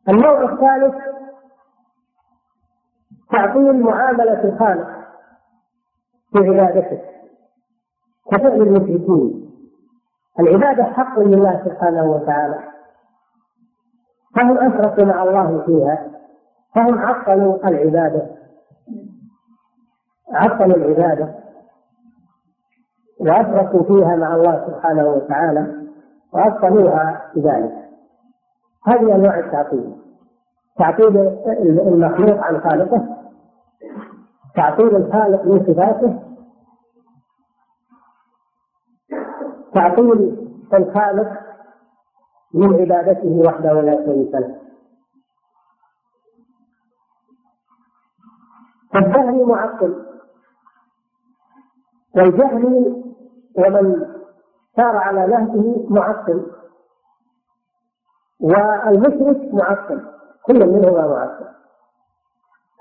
[0.08, 0.94] النوع الثالث
[3.32, 4.88] تعطيل معاملة الخالق
[6.32, 7.00] في عبادته
[8.32, 9.50] كفعل المشركين.
[10.40, 12.58] العبادة حق لله سبحانه وتعالى.
[14.36, 16.10] فهم أشركوا مع الله فيها
[16.74, 18.26] فهم عطلوا العبادة.
[20.32, 21.47] عطلوا العبادة.
[23.20, 25.86] وأشركوا فيها مع الله سبحانه وتعالى
[26.32, 27.88] وأبطلوها بذلك.
[28.86, 29.96] هذه أنواع التعطيل
[30.78, 31.16] تعطيل
[31.68, 33.16] المخلوق عن خالقه
[34.56, 36.22] تعطيل الخالق من صفاته
[39.74, 40.36] تعطيل
[40.74, 41.28] الخالق
[42.54, 44.58] من عبادته وحده لا شريك له.
[48.92, 50.04] فالجهل معطل
[52.16, 52.94] والجهل
[53.56, 54.06] ومن
[54.76, 56.46] سار على نهجه معطل
[58.40, 60.00] والمشرك معطل
[60.46, 61.44] كل منهما معطل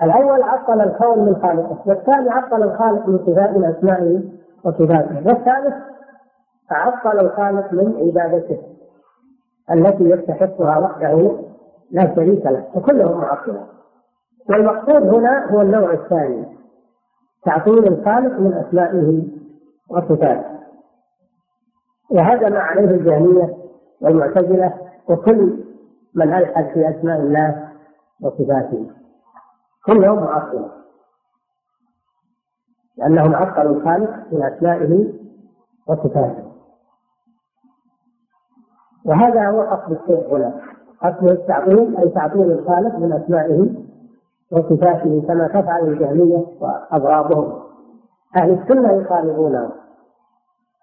[0.04, 4.22] الأول عطل الكون من خالقه والثاني عطل الخالق من صفات أسمائه
[4.64, 5.74] وصفاته والثالث
[6.72, 8.58] عطل الخالق من عبادته
[9.72, 11.32] التي يستحقها وحده
[11.92, 13.66] لا شريك له فكلهم معطلة
[14.50, 16.46] والمقصود هنا هو النوع الثاني
[17.46, 19.24] تعطيل الخالق من أسمائه
[19.90, 20.57] وصفاته
[22.12, 23.58] وهذا ما عليه الجهمية
[24.02, 24.74] والمعتزلة
[25.10, 25.64] وكل
[26.16, 27.70] من ألحد في أسماء الله
[28.22, 28.90] وصفاته.
[29.86, 30.72] كلهم معطلة
[32.98, 35.14] لأنهم عطلوا الخالق من أسمائه
[35.88, 36.44] وصفاته.
[39.06, 40.62] وهذا هو قصد الشيخ هنا.
[41.02, 43.70] قصد التعطيل أي تعطيل الخالق من أسمائه
[44.52, 47.60] وصفاته كما تفعل الجهمية وأضرابهم
[48.38, 49.72] أهل السنة يخالفونه.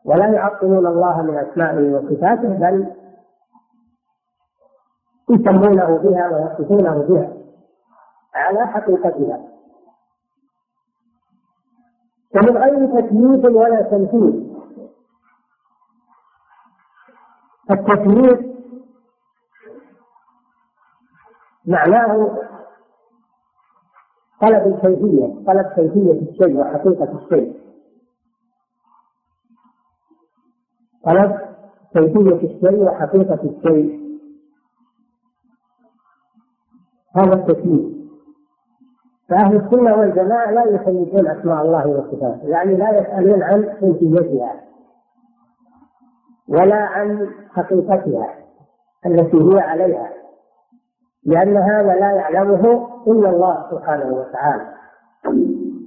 [0.05, 2.93] ولا يعطلون الله من أسمائه وصفاته بل
[5.31, 7.33] يسمونه بها ويصفونه بها
[8.35, 9.41] على حقيقتها.
[12.37, 14.55] ومن غير تكييف ولا تمثيل.
[17.71, 18.55] التكييف
[21.67, 22.39] معناه
[24.41, 27.65] طلب الكيفية طلب كيفية الشيء وحقيقة الشيء.
[31.07, 31.39] طلب
[31.93, 34.05] كيفية الشيء وحقيقة الشيء.
[37.17, 37.95] هذا التكليف
[39.29, 44.61] فأهل السنة والجماعة لا يكيفون أسماء الله وصفاته يعني لا يسألون عن كيفيتها
[46.49, 48.35] ولا عن حقيقتها
[49.07, 50.11] التي هي عليها
[51.27, 54.75] لأن هذا لا يعلمه إلا الله سبحانه وتعالى.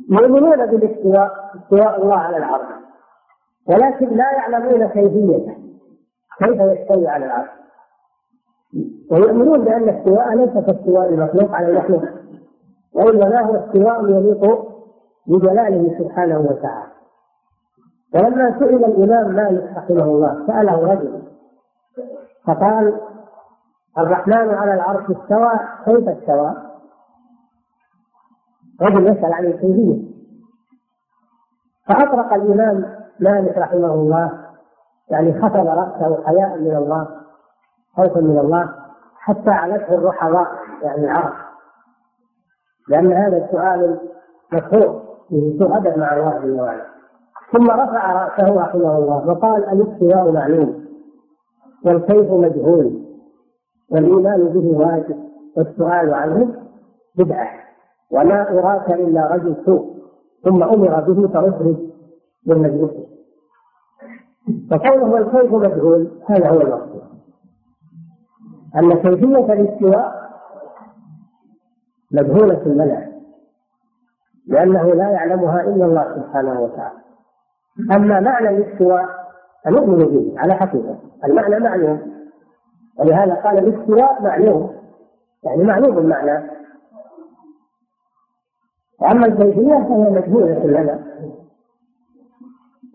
[0.10, 2.87] يؤمنون بالاستواء استواء الله على العرش.
[3.70, 5.56] ولكن لا يعلمون كيفيته
[6.40, 7.50] كيف يستوي على العرش.
[9.12, 12.04] ويؤمنون بأن الاستواء ليس كاستواء المخلوق على المخلوق
[12.94, 14.68] وإنما هو استواء يليق
[15.28, 16.92] بجلاله سبحانه وتعالى.
[18.16, 21.22] ولما سئل الإمام مالك رحمه الله سأله رجل
[22.46, 23.00] فقال
[23.98, 25.52] الرحمن على العرش استوى
[25.86, 26.54] كيف استوى؟
[28.82, 30.08] رجل يسأل عن الكيفية.
[31.88, 34.32] فأطرق الإمام مالك رحمه الله
[35.10, 37.08] يعني خفض رأسه حياء من الله
[37.96, 38.70] خوفا من الله
[39.20, 40.48] حتى علته الرحضاء
[40.84, 41.36] يعني العرش
[42.90, 44.00] لأن هذا السؤال
[44.54, 46.86] مشهور فيه سوء أدب مع الله جل وعلا
[47.52, 50.86] ثم رفع رأسه رحمه الله وقال الاستواء معلوم
[51.86, 53.04] والكيف مجهول
[53.92, 55.18] والإيمان به واجب
[55.58, 56.54] والسؤال عنه
[57.18, 57.50] بدعة
[58.12, 59.98] وما أراك إلا رجل سوء
[60.44, 61.76] ثم أمر به فأخرج
[62.46, 63.08] مجلسه
[64.72, 67.04] فكونه والكيف مجهول هذا هو المقصود
[68.76, 70.28] أن كيفية الاستواء
[72.12, 73.08] مجهولة لنا
[74.48, 76.98] لأنه لا يعلمها إلا الله سبحانه وتعالى.
[77.96, 79.06] أما معنى الاستواء
[79.66, 81.00] فنؤمن به على حقيقة.
[81.26, 82.02] المعنى معلوم.
[83.00, 84.72] ولهذا قال الاستواء معلوم.
[85.44, 86.50] يعني معلوم المعنى.
[89.02, 91.08] وأما الكيفية فهي مجهولة لنا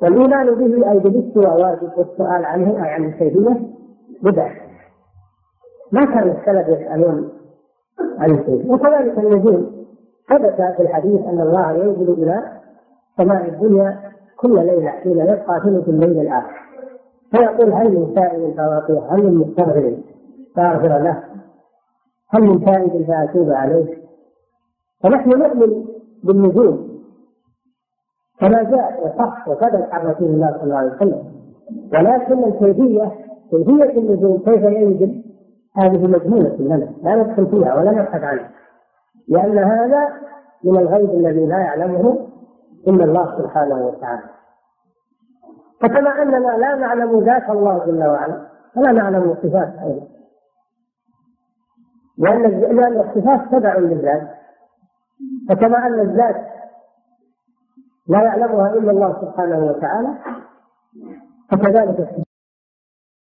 [0.03, 3.61] والإيمان به أي بالاستواء واجب والسؤال عنه أي عن الكيفية
[4.23, 4.53] بدعة
[5.93, 7.33] ما كان السلف يسألون
[8.19, 8.73] عن الكيفية.
[8.73, 9.87] وكذلك النزول
[10.29, 12.43] ثبت في الحديث أن الله ينزل إلى
[13.17, 16.63] سماء الدنيا كل ليلة حين يبقى ثلث الليل الآخر.
[17.31, 19.01] فيقول هل من سائل فأعطيه.
[19.11, 19.97] هل من مستغفر
[20.57, 21.23] فأغفر له.
[22.31, 24.03] هل من تائب فأتوب عليه.
[25.03, 25.85] فنحن نؤمن
[26.25, 26.92] بالنزول.
[28.43, 31.23] كما جاء وصح وثبت عن رسول الله صلى الله عليه وسلم.
[31.93, 33.13] ولكن الكيفية
[33.51, 35.25] كيفية النزول كيف ينزل؟
[35.77, 38.51] هذه مجنونة لنا لا ندخل فيها ولا نبحث عنها.
[39.29, 40.09] لأن هذا
[40.65, 42.19] من الغيب الذي لا يعلمه
[42.89, 44.23] إلا الله سبحانه وتعالى.
[45.81, 50.07] فكما أننا لا نعلم ذات الله جل وعلا فلا نعلم الصفات أيضا.
[52.19, 54.29] لأن لأن الصفات تبع للذات
[55.49, 56.52] فكما أن الذات
[58.13, 60.09] لا يعلمها إلا الله سبحانه وتعالى
[61.51, 62.25] فكذلك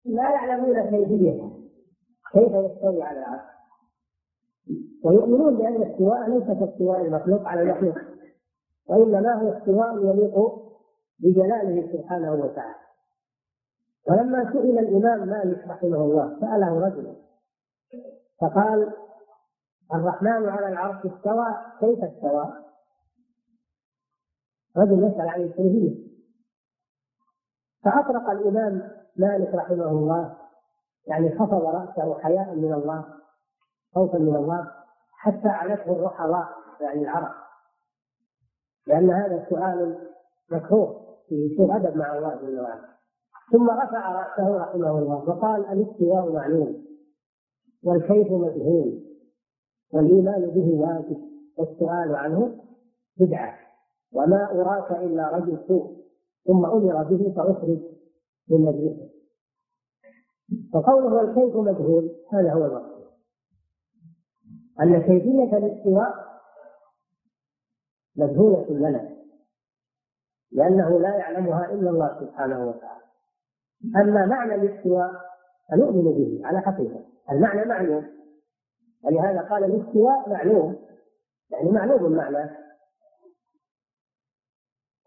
[0.05, 1.49] لا يعلمون كيفيتها
[2.33, 3.41] كيف يستوي على العرش.
[5.05, 7.95] ويؤمنون بأن الاستواء ليس كاستواء المخلوق على المخلوق
[8.87, 10.35] وإنما هو استواء يليق
[11.19, 12.75] بجلاله سبحانه وتعالى.
[14.09, 17.15] ولما سئل الإمام مالك رحمه الله سأله رجل
[18.41, 18.93] فقال
[19.93, 21.45] الرحمن على العرش استوى
[21.79, 22.53] كيف استوى؟
[24.77, 26.13] رجل يسأل عن الكيفية
[27.83, 30.37] فأطرق الإمام مالك رحمه الله
[31.07, 33.05] يعني خفض رأسه حياء من الله
[33.95, 34.71] خوفا من الله
[35.11, 36.47] حتى علته الرحضاء
[36.81, 37.31] يعني العرب.
[38.87, 39.97] لأن هذا سؤال
[40.51, 42.93] مكروه في سوء أدب مع الله جل وعلا.
[43.51, 46.85] ثم رفع رأسه رحمه الله وقال الاستواء معلوم
[47.83, 49.03] والكيف مجهول
[49.93, 51.17] والإيمان به واجب
[51.57, 52.55] والسؤال عنه
[53.19, 53.62] بدعة.
[54.13, 56.03] وما أراك إلا رجل سوء.
[56.47, 57.79] ثم أمر به فأخرج
[58.49, 59.09] من مجلسه.
[60.73, 63.03] وقوله والكيف مجهول هذا هو المقصود
[64.81, 66.33] أن كيفية الاستواء
[68.15, 69.13] مجهولة لنا
[70.51, 73.03] لأنه لا يعلمها إلا الله سبحانه وتعالى.
[73.95, 75.11] أما معنى الاستواء
[75.69, 77.05] فنؤمن به على حقيقة.
[77.31, 78.05] المعنى معلوم.
[79.03, 80.75] ولهذا قال الاستواء معلوم
[81.51, 82.49] يعني معلوم المعنى.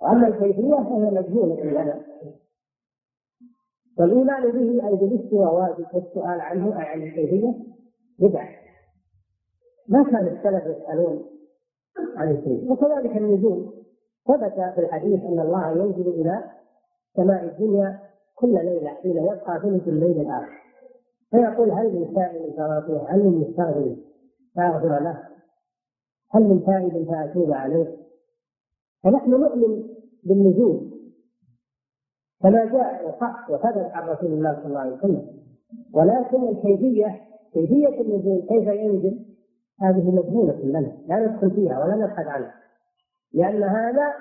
[0.02, 2.02] وأما الكيفية فهي مجهولة لنا
[3.98, 7.54] والإيمان به أي بالاستواء واجب والسؤال عنه أي عن الكيفية؟
[8.18, 8.48] بدعة.
[9.88, 11.24] ما كان السلف يسألون
[12.16, 12.70] عن الكيفية.
[12.70, 13.72] وكذلك النزول
[14.28, 16.44] ثبت في الحديث أن الله ينزل إلى
[17.16, 18.00] سماء الدنيا
[18.35, 20.62] كل ليلة حين يبقى ثلث الليل الآخر.
[21.30, 23.96] فيقول هل من سائل فأعطيه هل من مستغفر
[24.56, 25.22] فأغفر له.
[26.30, 27.96] هل من تائب فأتوب عليه؟
[29.04, 29.88] فنحن نؤمن
[30.24, 30.90] بالنزول.
[32.42, 35.26] كما جاء وصح وثبت عن رسول الله صلى الله عليه وسلم.
[35.94, 37.20] ولكن الكيفية
[37.52, 39.26] كيفية النزول كيف ينزل؟
[39.80, 40.96] هذه مجهولة لنا.
[41.06, 42.54] لا ندخل فيها ولا نبحث عنها.
[43.32, 44.14] لأن هذا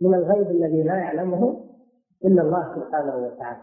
[0.00, 1.64] من الغيب الذي لا يعلمه
[2.24, 3.60] إلا الله سبحانه وتعالى.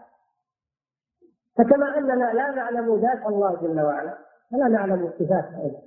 [1.56, 4.18] فكما أننا لا نعلم ذات الله جل وعلا
[4.50, 5.82] فلا نعلم صفاته أيضا.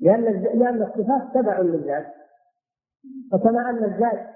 [0.00, 0.22] لأن
[0.58, 2.21] لأن الصفات تبع للذات.
[3.32, 4.28] وكما أن الذات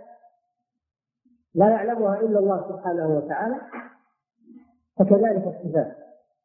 [1.55, 3.61] لا يعلمها إلا الله سبحانه وتعالى
[4.98, 5.96] فكذلك الصفات.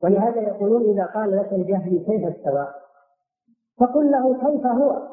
[0.04, 2.68] ولهذا يقولون إذا قال لك الجهل كيف استوى؟
[3.80, 5.08] فقل له كيف هو؟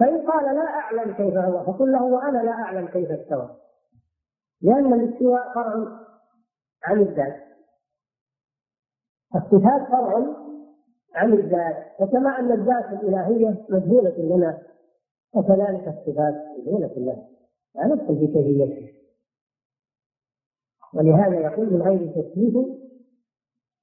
[0.00, 3.50] فإن قال لا أعلم كيف هو فقل له وأنا لا أعلم كيف استوى.
[4.62, 5.86] لأن الاستواء فرع
[6.84, 7.42] عن الذات
[9.34, 10.24] الصفات فرع
[11.14, 14.58] عن الذات وكما أن الذات الإلهية مجهولة لنا.
[15.34, 17.28] وكذلك الصفات مجهولة لنا
[17.74, 18.92] لا ندخل في كيفيتها
[20.94, 22.54] ولهذا يقول من غير تكليف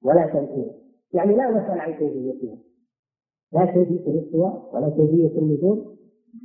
[0.04, 0.72] ولا تمثيل
[1.14, 2.58] يعني لا نسأل عن كيفيتها
[3.52, 5.98] لا كيفية الاستواء ولا كيفية النزول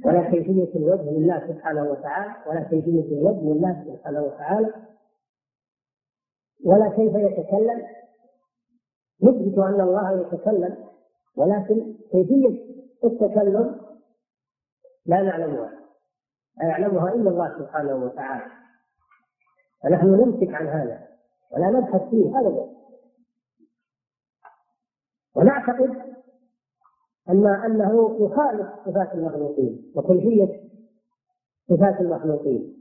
[0.07, 4.75] ولا كيفية الوجه لله سبحانه وتعالى ولا كيفية الوجه لله سبحانه وتعالى
[6.65, 7.83] ولا كيف يتكلم.
[9.23, 10.77] نثبت أن الله يتكلم
[11.37, 12.65] ولكن كيفية
[13.05, 13.82] التكلم
[15.07, 15.73] لا نعلمها.
[16.61, 18.53] لا يعلمها إلا الله سبحانه وتعالى.
[19.83, 21.09] فنحن نمسك عن هذا
[21.51, 22.73] ولا نبحث فيه أبدا.
[25.35, 26.13] ونعتقد
[27.29, 30.71] أن أنه يخالف صفات المخلوقين وكيفية
[31.69, 32.79] صفات المخلوقين.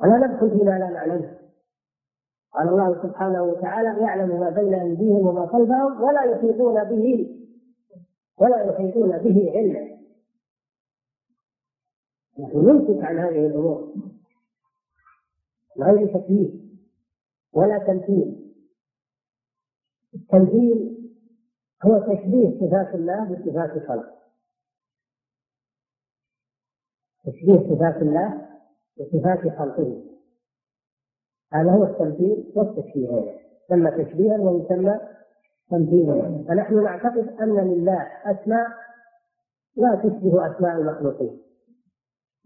[0.00, 1.38] ولا ندخل فيما لا نعلمه
[2.52, 7.36] قال الله سبحانه وتعالى يعلم ما بين أيديهم وما خلفهم ولا يحيطون به
[8.38, 9.95] ولا يحيطون به علما.
[12.38, 13.94] نحن نمسك عن هذه الأمور.
[15.78, 16.54] غير تكليف
[17.52, 18.52] ولا تمثيل.
[20.14, 20.96] التمثيل
[21.84, 24.16] هو تشبيه صفات الله بصفات الخلق.
[27.24, 28.48] تشبيه صفات الله
[28.98, 30.02] بصفات خلقه.
[31.52, 33.38] هذا هو التمثيل والتشبيه.
[33.64, 35.00] يسمى تشبيها ويسمى
[35.70, 36.44] تمثيلا.
[36.48, 38.68] فنحن نعتقد أن لله أسماء
[39.76, 41.45] لا تشبه أسماء المخلوقين.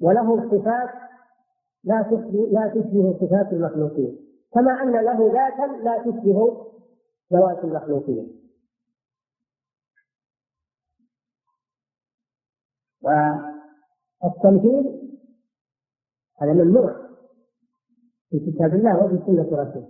[0.01, 0.91] وله صفات
[1.85, 2.03] لا
[2.53, 4.19] لا تشبه صفات المخلوقين.
[4.53, 6.67] كما أن له ذاتا لا تشبه
[7.33, 8.41] ذوات المخلوقين.
[14.23, 15.01] والتمثيل
[16.39, 16.97] هذا ممنوع
[18.31, 19.89] في كتاب الله وفي سنة رسوله.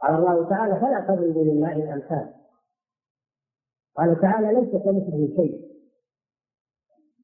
[0.00, 2.34] قال الله تعالى فلا تضربوا لله الأمثال.
[3.96, 5.66] قال تعالى ليس كمثله شيء.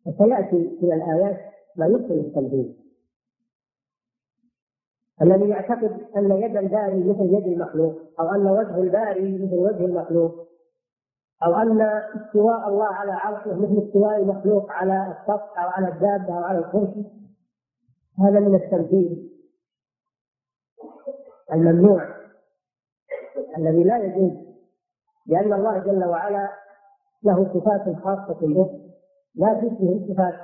[0.06, 2.76] وسيأتي من الآيات ما يبطل التمثيل
[5.22, 10.48] الذي يعتقد أن يد الباري مثل يد المخلوق أو أن وجه الباري مثل وجه المخلوق
[11.44, 16.44] أو أن استواء الله على عرشه مثل استواء المخلوق على السطح أو على الدابة أو
[16.44, 17.04] على الكرسي
[18.18, 19.32] هذا من التمثيل
[21.52, 22.08] الممنوع
[23.58, 24.32] الذي لا يجوز
[25.26, 26.48] لأن الله جل وعلا
[27.22, 28.92] له صفات خاصة به
[29.34, 30.34] لا تشبه صفات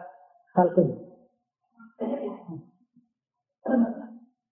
[0.54, 1.07] خلقه.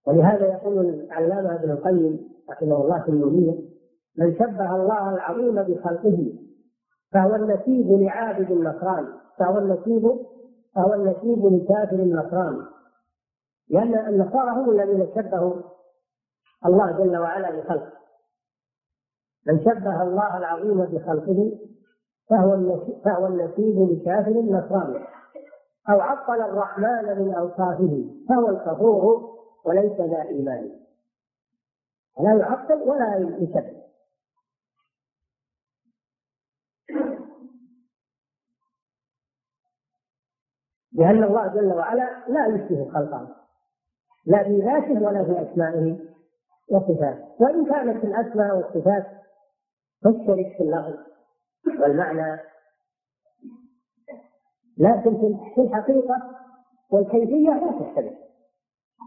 [0.07, 3.59] ولهذا يقول العلامة ابن القيم رحمه الله في النونية
[4.19, 6.33] من شبه الله العظيم بخلقه
[7.13, 9.07] فهو النسيب لعابد النصران
[9.39, 10.19] فهو النسيب
[10.75, 12.63] فهو النسيب لكافر النصراني
[13.71, 15.55] لأن النصارى هم الذين شبهوا
[16.67, 17.93] الله جل وعلا بخلقه.
[19.47, 21.59] من شبه الله العظيم بخلقه
[23.05, 24.99] فهو النسيب لكافر النصراني
[25.91, 30.71] أو عطل الرحمن من أوصافه فهو الكفور وليس ذا إيمان.
[32.21, 33.87] لا يعطل ولا يشبه
[40.93, 43.37] لأن الله جل وعلا لا يشبه خلقه
[44.27, 45.99] لا في ذاته ولا في أسمائه
[46.71, 47.25] وصفاته.
[47.41, 49.07] وإن كانت الأسماء والصفات
[50.03, 50.99] تشترك في اللفظ
[51.81, 52.41] والمعنى
[54.79, 55.17] لكن
[55.55, 56.23] في الحقيقة
[56.91, 58.13] والكيفية لا تختلف.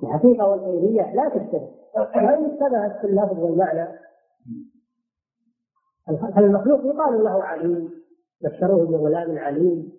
[0.04, 1.70] الحقيقة والكيفية لا تختلف.
[1.96, 3.88] وإن اشتبهت في اللفظ والمعنى؟
[6.38, 7.90] المخلوق يقال له عليم؟
[8.42, 9.92] بشروه بغلام عليم.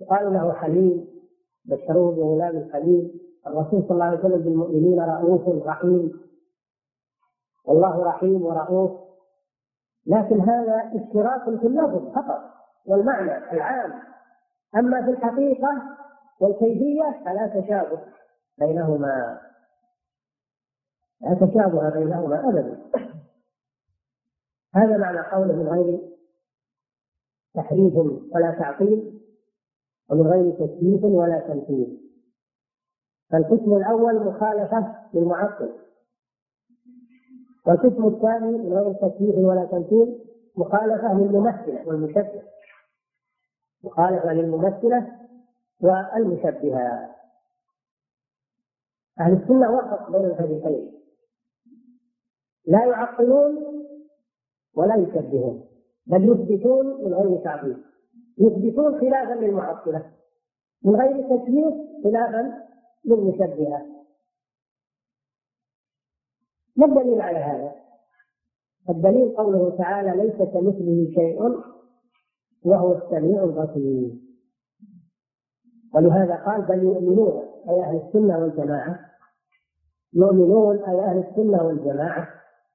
[0.00, 1.08] يقال له حليم.
[1.64, 3.10] بشروه بغلام حليم.
[3.46, 6.12] الرسول صلى الله عليه وسلم بالمؤمنين رؤوف رحيم.
[7.64, 8.90] والله رحيم ورؤوف.
[10.06, 12.40] لكن هذا اشتراك في اللفظ فقط
[12.86, 13.92] والمعنى العام.
[14.76, 15.82] أما في الحقيقة
[16.40, 18.00] والكيفية فلا تشابه
[18.58, 19.40] بينهما.
[21.20, 22.82] لا تشابه بينهما ابدا.
[24.74, 26.00] هذا معنى قوله من غير
[27.54, 27.94] تحريف
[28.34, 29.20] ولا تعطيل
[30.10, 32.00] ومن غير تكييف ولا تمثيل.
[33.30, 35.72] فالقسم الأول مخالفة للمعطل.
[37.66, 40.18] والقسم الثاني من غير تكييف ولا تمثيل
[40.56, 42.42] مخالفة للممثله والمشبه
[43.84, 45.18] مخالفة للممثلة
[45.80, 47.14] والمشبهة.
[49.20, 50.92] أهل السنة وسط بين الفريقين.
[52.66, 53.84] لا يعطلون
[54.74, 55.64] ولا يشبهون
[56.06, 57.84] بل يثبتون من غير تعطيل
[58.38, 60.12] يثبتون خلافا للمعطلة
[60.84, 61.74] من غير تكييف
[62.04, 62.68] خلافا
[63.04, 63.86] للمشبهة.
[66.76, 67.74] ما الدليل على هذا؟
[68.90, 71.62] الدليل قوله تعالى ليس كمثله شيء
[72.64, 74.10] وهو السميع البصير.
[75.94, 79.00] ولهذا قال بل يؤمنون أي أهل السنة والجماعة.
[80.14, 82.28] يؤمنون أي أهل السنة والجماعة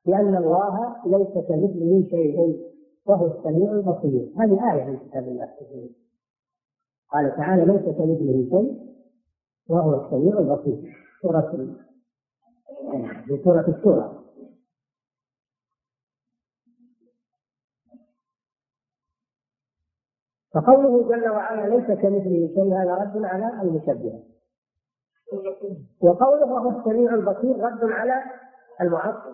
[0.06, 2.68] بأن الله ليس كمثله شيء
[3.08, 4.34] وهو السميع البصير.
[4.38, 5.50] هذه آية من كتاب الله
[7.12, 8.88] قال تعالى ليس كمثله شيء
[9.70, 10.94] وهو السميع البصير.
[11.22, 11.42] سورة
[13.26, 14.27] في سورة الشورى.
[20.54, 24.20] فقوله جل وعلا ليس كمثله شيء هذا رد على المشبهة
[26.02, 28.24] وقوله وهو السميع البصير رد على
[28.82, 29.34] المعطل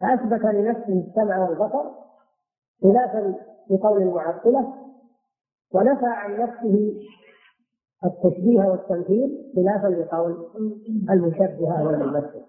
[0.00, 1.84] فأثبت لنفسه السمع والبصر
[2.82, 3.34] خلافا
[3.70, 4.74] لقول المعطلة
[5.72, 6.94] ونفى عن نفسه
[8.04, 10.46] التشبيه والتمثيل خلافا لقول
[11.10, 12.42] المشبهة والممثل.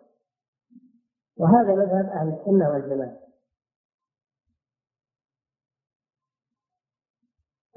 [1.37, 3.17] وهذا مذهب أهل السنة والجماعة.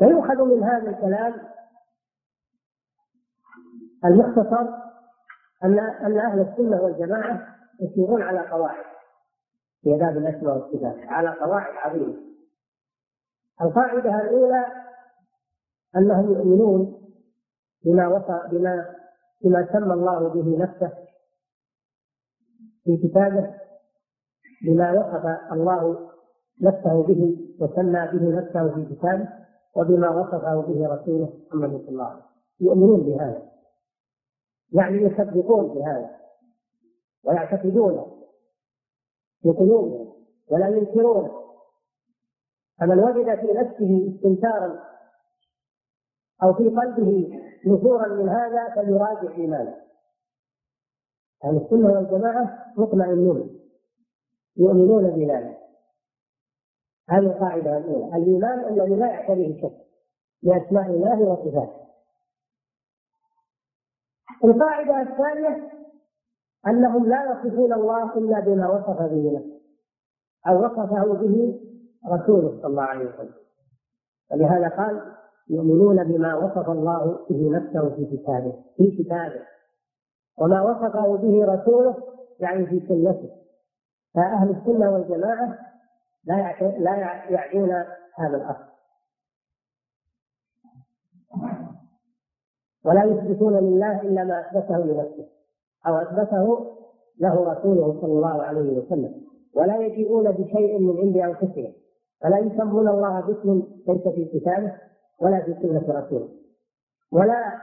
[0.01, 1.35] فيؤخذ من هذا الكلام
[4.05, 4.69] المختصر
[5.65, 8.85] أن أن أهل السنة والجماعة يسيرون على قواعد
[9.83, 12.17] في باب الأسماء والصفات على قواعد عظيمة.
[13.63, 14.67] القاعدة الأولى
[15.97, 17.01] أنهم يؤمنون
[17.85, 18.95] بما وصى بما
[19.45, 20.93] بما سمى الله به نفسه
[22.85, 23.55] في كتابه
[24.67, 26.11] بما وصف الله
[26.63, 29.40] نفسه به وسمى به نفسه في كتابه.
[29.77, 32.31] وبما وصفه به رسوله محمد صلى الله عليه وسلم.
[32.61, 33.51] يؤمنون بهذا.
[34.73, 36.21] يعني يصدقون بهذا.
[37.25, 38.07] ويعتقدونه
[39.43, 40.13] في قلوبهم
[40.51, 41.41] ولا ينكرونه
[42.81, 44.85] فمن وجد في نفسه استنكارا
[46.43, 49.77] أو في قلبه نفورا من هذا فليراجع إيمانه.
[51.45, 53.61] أهل السنة والجماعة مطمئنون.
[54.57, 55.59] يؤمنون بذلك.
[57.11, 58.17] هذه القاعدة الأولى.
[58.17, 59.73] الإيمان الذي لا يعتريه شك
[60.43, 61.81] باسماء الله وصفاته.
[64.45, 65.71] القاعدة الثانية
[66.67, 69.61] أنهم لا يصفون الله إلا بما وصف به نفسه
[70.49, 71.61] أو وصفه به
[72.07, 73.35] رسوله صلى الله عليه وسلم.
[74.33, 75.13] ولهذا قال
[75.49, 79.43] يؤمنون بما وصف الله به نفسه في كتابه في كتابه.
[80.39, 81.97] وما وصفه به رسوله
[82.41, 83.31] يعني في سنته.
[84.15, 85.70] فأهل السنة والجماعة
[86.25, 86.97] لا لا
[87.31, 87.71] يعدون
[88.15, 88.71] هذا الأصل.
[92.85, 95.29] ولا يثبتون لله إلا ما أثبته لنفسه
[95.87, 96.77] أو أثبته
[97.21, 99.15] له رسوله صلى الله عليه وسلم.
[99.55, 101.73] ولا يجيئون بشيء من عند أنفسهم
[102.21, 104.73] فلا يسمون الله باسم ليس في كتابه
[105.21, 106.29] ولا في سنة رسوله.
[107.13, 107.61] ولا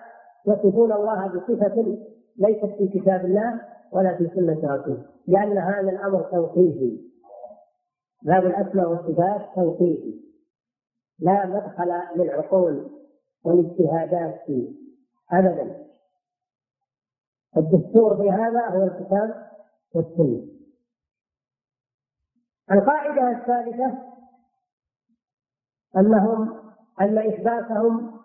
[0.47, 1.97] يصفون الله بصفة
[2.38, 7.01] ليست في كتاب الله ولا في سنة رسوله لأن هذا الأمر توقيفي
[8.22, 10.22] باب الأسماء والصفات توقيفي
[11.20, 12.91] لا مدخل للعقول
[13.43, 14.74] والاجتهادات فيه
[15.32, 15.88] أبدا.
[17.57, 19.47] الدستور في هذا هو الكتاب
[19.95, 20.47] والسنة.
[22.72, 23.97] القاعدة الثالثة
[25.97, 28.18] أنهم أن إثباتهم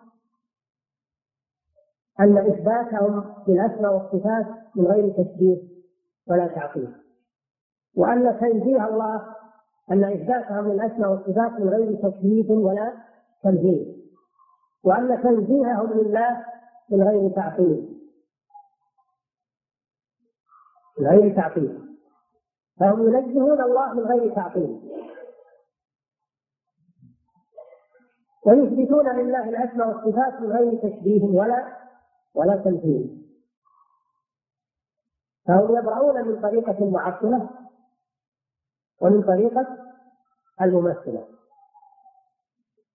[2.19, 5.57] أن إثباتهم للأسماء والصفات من غير تشبيه
[6.27, 6.95] ولا تعطيل
[7.95, 9.35] وأن تنزيه الله
[9.91, 12.93] أن إثباتهم للأسماء والصفات من غير تشبيه ولا
[13.43, 13.93] تنزيه.
[14.83, 16.45] وأن تنزيههم لله
[16.89, 17.99] من غير تعطيل.
[20.99, 21.79] من غير تعطيل.
[22.79, 24.79] فهم ينزهون الله من غير تعطيل.
[28.45, 31.77] ويثبتون لله الأسماء والصفات من غير تشبيه ولا
[32.35, 33.23] ولا تمثيل
[35.47, 37.49] فهم يبرؤون من طريقة المعطلة
[39.03, 39.67] ومن طريقة
[40.61, 41.25] الممثلة.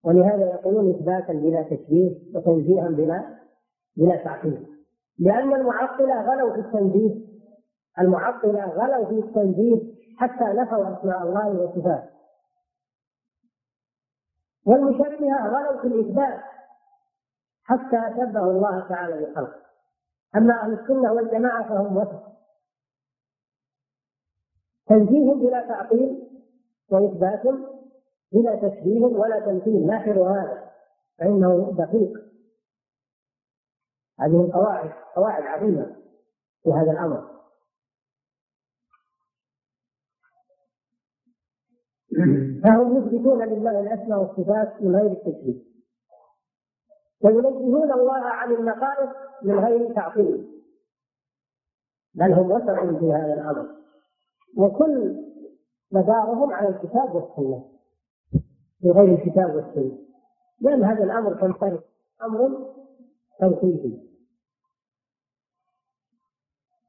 [0.04, 3.38] ولهذا يقولون إثباتا بلا تشبيه وتنزيها بلا
[3.96, 4.66] بلا تعطيل
[5.18, 7.28] لأن المعطلة غلوا في التنزيه.
[7.98, 12.10] المعطلة غلوا في التنزيه حتى نفوا أسماء الله وصفاته.
[14.66, 16.40] والمشبهة غلوا في الإثبات
[17.64, 19.60] حتى شبهوا الله تعالى بخلقه.
[20.36, 22.37] أما أهل السنة والجماعة فهم وسط.
[24.88, 26.28] تنزيه بلا تعطيل
[26.90, 27.42] وإثبات
[28.32, 30.70] بلا تشبيه ولا تمثيل لاحظوا هذا؟
[31.18, 32.12] فإنه دقيق.
[34.20, 35.96] هذه القواعد قواعد عظيمة
[36.62, 37.38] في هذا الأمر.
[42.64, 45.68] فهم يثبتون لله الأسماء والصفات من غير التشبيه
[47.24, 49.10] وينزهون الله عن النقائص
[49.42, 50.48] من غير تعطيل
[52.14, 53.78] بل هم وسط في هذا الأمر.
[54.56, 55.24] وكل
[55.92, 57.64] مدارهم على الكتاب والسنة
[58.80, 59.98] في غير الكتاب والسنة.
[60.60, 61.80] لأن هذا الأمر تنفرد
[62.22, 62.74] أمر
[63.40, 64.08] توحيدي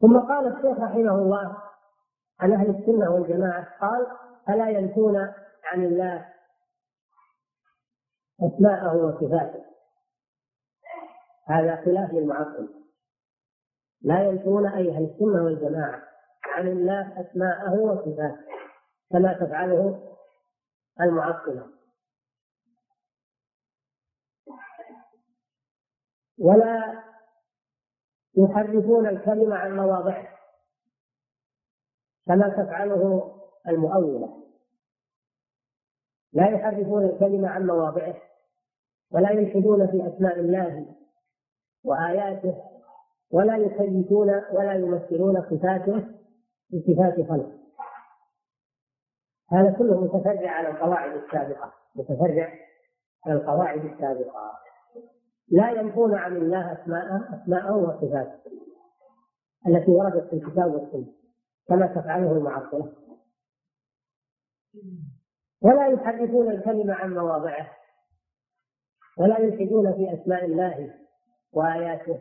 [0.01, 1.57] ثم قال الشيخ رحمه الله
[2.39, 4.07] عن أهل السنة والجماعة قال
[4.47, 5.17] فلا ينفون
[5.63, 6.25] عن الله
[8.41, 9.65] أسماءه وصفاته؟
[11.45, 12.69] هذا خلاف للمعطل
[14.01, 16.08] لا ينفون أي أهل السنة والجماعة.
[16.59, 18.45] عن الله أسماءه وصفاته
[19.11, 20.13] كما تفعله
[21.01, 21.67] المعطلة
[26.39, 27.03] ولا
[28.37, 30.27] يحرفون الكلمة عن مواضعه
[32.25, 33.35] كما تفعله
[33.67, 34.43] المؤولة
[36.33, 38.15] لا يحرفون الكلمة عن مواضعه
[39.11, 40.95] ولا يلحدون في أسماء الله
[41.83, 42.63] وآياته
[43.31, 46.19] ولا يكيفون ولا يمثلون صفاته
[46.73, 47.59] بصفات خلقه
[49.51, 51.73] هذا كله متفرع على القواعد السابقة.
[51.95, 52.53] متفرع
[53.25, 54.59] على القواعد السابقة.
[55.47, 58.39] لا ينفون عن الله أسماءه أسماءه وصفاته
[59.67, 61.13] التي وردت في الكتاب والسنة
[61.67, 62.93] كما تفعله المعطلة
[65.61, 67.71] ولا يحرفون الكلمة عن مواضعه
[69.17, 70.95] ولا يلحدون في أسماء الله
[71.53, 72.19] وآياته.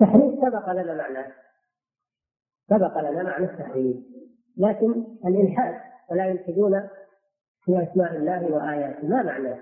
[0.00, 1.32] التحريف سبق لنا معناه
[2.68, 3.96] سبق لنا معنى التحريف.
[4.56, 5.80] لكن الإلحاد
[6.10, 6.88] ولا يلحدون
[7.64, 9.08] في أسماء الله وآياته.
[9.08, 9.58] ما معناه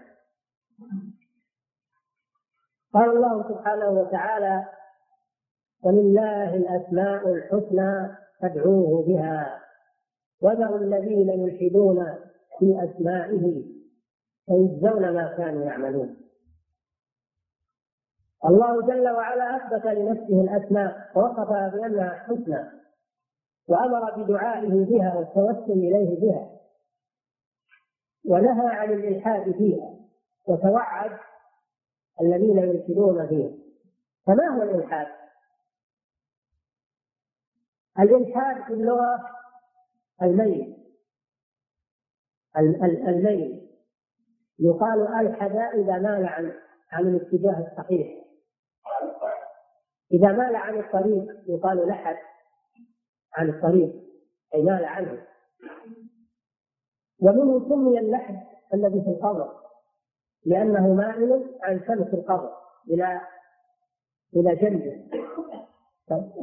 [2.93, 4.65] قال الله سبحانه وتعالى
[5.83, 9.63] ولله الأسماء الحسنى فادعوه بها.
[10.43, 12.15] وذروا الذين يلحدون
[12.59, 13.65] في أسمائه
[14.47, 16.17] فيجزون ما كانوا يعملون.
[18.47, 22.71] الله جل وعلا أثبت لنفسه الأسماء ووصفها بأنها حسنى
[23.69, 26.51] وأمر بدعائه بها والتوسل إليه بها
[28.25, 29.97] ونهى عن الإلحاد فيها
[30.47, 31.19] وتوعد
[32.21, 33.51] الذين يلحدون فيها.
[34.27, 35.07] فما هو الإلحاد؟
[37.99, 39.31] الإلحاد في اللغة
[40.23, 40.77] الميل.
[43.09, 43.71] الميل.
[44.59, 46.53] يقال ألحد إذا مال عن
[46.93, 48.26] عن الاتجاه الصحيح.
[50.13, 52.17] إذا مال عن الطريق يقال لحد
[53.37, 53.93] عن الطريق
[54.55, 55.27] أي مال عنه.
[57.23, 59.53] ومنه سمي اللحد الذي في القبر
[60.47, 62.53] لأنه مائل عن شمس القبر
[62.91, 63.21] إلى
[64.37, 65.07] إلى جنبه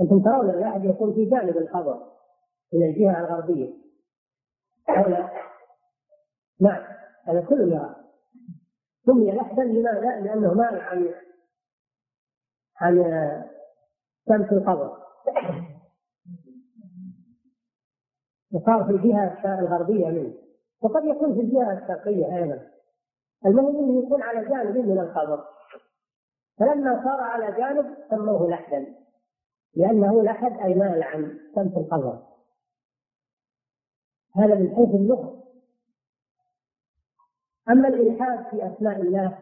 [0.02, 2.14] أنتم ترون الواحد يكون في جانب القبر
[2.74, 3.74] إلى الجهة الغربية.
[4.90, 5.10] أو
[6.62, 6.84] نعم
[7.24, 7.96] هذا كله يرى.
[9.06, 11.14] سمي لحدا لماذا؟ لأنه مائل عن
[12.76, 12.98] عن
[14.28, 14.98] شمس القبر.
[18.54, 20.34] وصار في الجهة الغربية منه.
[20.82, 22.68] وقد يكون في الجهة الشرقية أيضا.
[23.46, 25.44] المهم أنه يكون على جانب من القبر.
[26.60, 29.04] فلما صار على جانب سموه لحدا.
[29.76, 32.24] لأنه لحد أي مال عن شمس القمر
[34.36, 35.44] هذا من حيث اللغة
[37.70, 39.38] أما الإلحاد في أسماء الله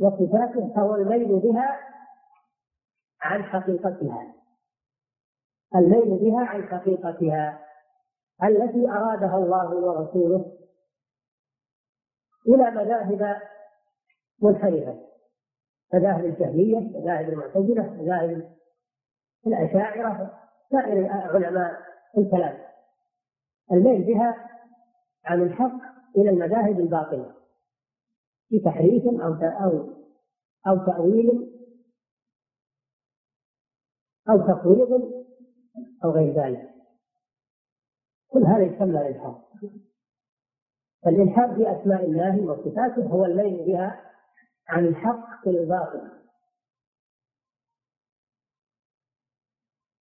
[0.00, 1.78] وصفاته فهو الميل بها
[3.22, 4.34] عن حقيقتها.
[5.76, 7.60] الميل بها عن حقيقتها.
[8.44, 10.56] التي أرادها الله ورسوله
[12.48, 13.40] إلى مذاهب
[14.42, 15.00] منحرفة.
[15.94, 18.56] مذاهب الجهمية مذاهب المعتزلة مذاهب
[19.46, 20.40] الأشاعرة
[20.70, 21.80] سائر علماء
[22.18, 22.58] الكلام.
[23.72, 24.48] الميل بها
[25.24, 25.80] عن الحق
[26.16, 27.34] إلى المذاهب الباطلة.
[28.48, 29.88] في تحريف أو أو
[30.66, 31.50] أو تأويل
[34.30, 35.12] أو تفويض
[36.04, 36.70] أو غير ذلك.
[38.28, 39.36] كل هذا يسمى الإلحاد
[41.04, 44.10] فالإلحاد في أسماء الله وصفاته هو الميل بها
[44.68, 46.10] عن الحق إلى الباطل.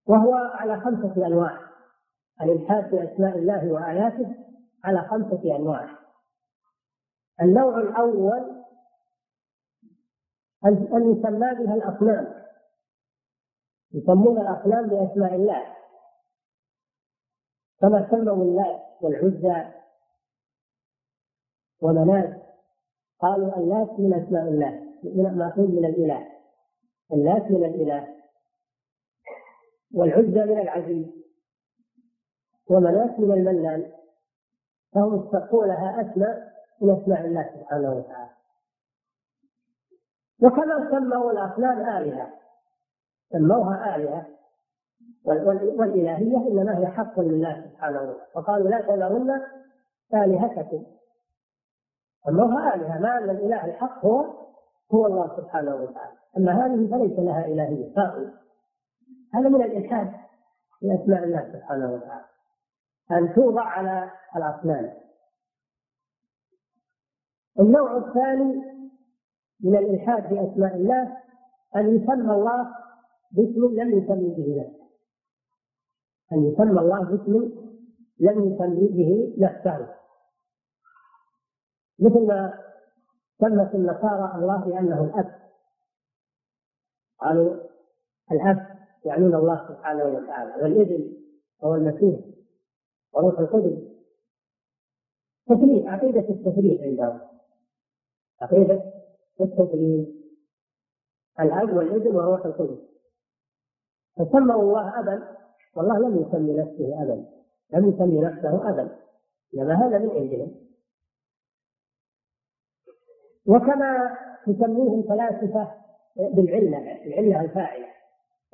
[0.08, 1.70] وهو على خمسة أنواع.
[2.42, 4.36] الإلحاد في أسماء الله وآياته
[4.84, 5.90] على خمسة أنواع.
[7.42, 8.66] النوع الأول
[10.66, 12.39] أن يسمى بها الأصنام.
[13.94, 15.76] يسمون الأصنام بأسماء الله.
[17.82, 19.74] كما سموا اللات والعزى
[21.82, 22.42] ومنات
[23.20, 24.90] قالوا اللات من أسماء الله
[25.32, 26.28] مأخوذ من الإله.
[27.14, 28.16] اللات من الإله.
[29.94, 31.08] والعزى من العزيز.
[32.70, 33.92] ومنات من المنان.
[34.94, 38.32] فهم استقوا لها أسماء من أسماء الله سبحانه وتعالى.
[40.44, 42.40] وكما سموا الأصنام آلهة.
[43.32, 44.26] سموها آلهة.
[45.26, 48.26] والإلهية إنما هي حق لله سبحانه وتعالى.
[48.36, 49.42] وقالوا لا تذرن
[50.14, 50.84] آلهتكم.
[52.26, 53.00] سموها آلهة.
[53.00, 54.26] مع أن الإله الحق هو
[54.94, 56.18] هو الله سبحانه وتعالى.
[56.38, 57.94] أما هذه فليس لها إلهية.
[57.96, 58.34] باطلة
[59.34, 60.12] هذا من الإلحاد
[60.80, 62.26] في أسماء الله سبحانه وتعالى.
[63.12, 64.94] أن توضع على الأصنام.
[67.60, 68.80] النوع الثاني
[69.64, 71.18] من الإلحاد في أسماء الله
[71.76, 72.76] أن يسمى الله
[73.32, 74.90] باسم لم يسمي به نفسه.
[76.32, 77.34] أن يسمى الله باسم
[78.20, 79.96] لم يسمي به نفسه.
[82.00, 82.54] مثل ما
[83.40, 85.40] سمت النصارى الله بأنه الأب.
[87.20, 87.56] قالوا
[88.32, 91.14] الأب يعنون الله سبحانه وتعالى والإبن
[91.64, 92.20] هو المسيح
[93.14, 93.90] وروح القدس.
[95.46, 97.20] تثليث عقيدة التثليث عندهم.
[98.42, 98.94] عقيدة
[99.42, 100.08] التثليث
[101.40, 102.89] الأب والإبن وروح القدس.
[104.20, 105.38] فسموا الله أبا
[105.76, 107.26] والله لم يسمي نفسه أبا
[107.74, 109.00] لم يسمي نفسه أبا.
[109.56, 110.56] إنما هذا من عندهم
[113.46, 115.72] وكما تسميه الفلاسفة
[116.16, 117.88] بالعلة العلة الفاعلة.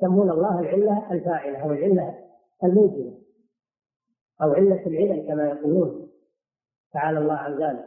[0.00, 2.28] يسمون الله العلة الفاعلة أو العلة
[2.64, 3.18] الموجبة
[4.42, 6.10] أو علة العلل كما يقولون.
[6.92, 7.84] تعالى الله عن ذلك.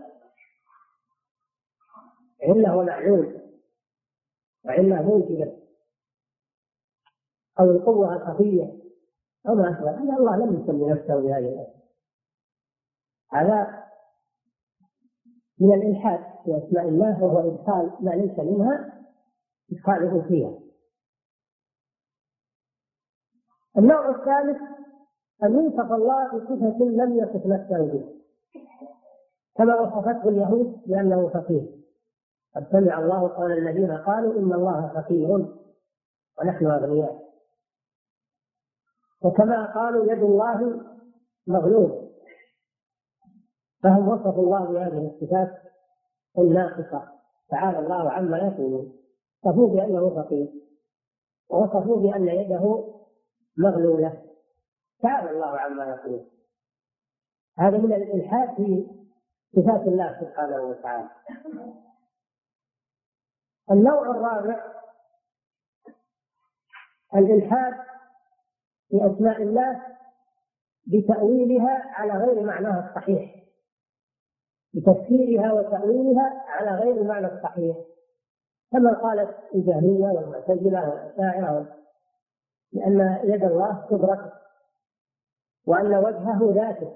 [2.44, 3.42] علة ومعلول.
[4.66, 5.69] وعلة موجبة
[7.60, 8.80] أو القوة الخفية
[9.48, 9.92] أو ما أشبه.
[9.92, 11.80] هذا الله لم يسمي نفسه بهذه الأسماء
[13.32, 13.84] هذا
[15.60, 19.04] من الإلحاد في أسماء الله وهو إدخال ما ليس منها
[19.72, 20.60] إدخاله فيها
[23.78, 24.58] النوع الثالث
[25.44, 28.10] أن يوصف الله بصفة لم يصف نفسه بها.
[29.56, 31.68] كما وصفته اليهود بأنه فقير.
[32.56, 35.30] قد سمع الله قول الذين قالوا إن الله فقير
[36.40, 37.29] ونحن أغنياء.
[39.24, 40.82] وكما قالوا يد الله
[41.48, 42.10] مغلوب.
[43.84, 45.62] فهم وصفوا الله بهذه الصفات
[46.38, 47.12] الناقصة.
[47.50, 49.00] تعالى الله عما يقولون.
[49.44, 50.48] وصفوه بأنه فقير.
[51.50, 52.94] ووصفوه بأن يده
[53.58, 54.24] مغلولة.
[55.02, 56.26] تعالى الله عما يقول
[57.58, 58.88] هذا من الإلحاد في
[59.56, 61.10] صفات الله سبحانه وتعالى.
[63.72, 64.74] النوع الرابع
[67.16, 67.89] الإلحاد
[68.90, 69.82] في أسماء الله
[70.88, 73.36] بتأويلها على غير معناها الصحيح.
[74.74, 77.78] بتفسيرها وتأويلها على غير المعنى الصحيح.
[78.72, 81.76] كما قالت الجهمية والمعتزلة والأشاعرة
[82.74, 84.32] لأن يد الله قدرته
[85.68, 86.96] وأن وجهه ذاته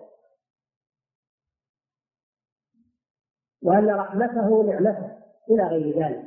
[3.64, 5.18] وأن رحمته نعمته
[5.50, 6.26] إلى غير ذلك.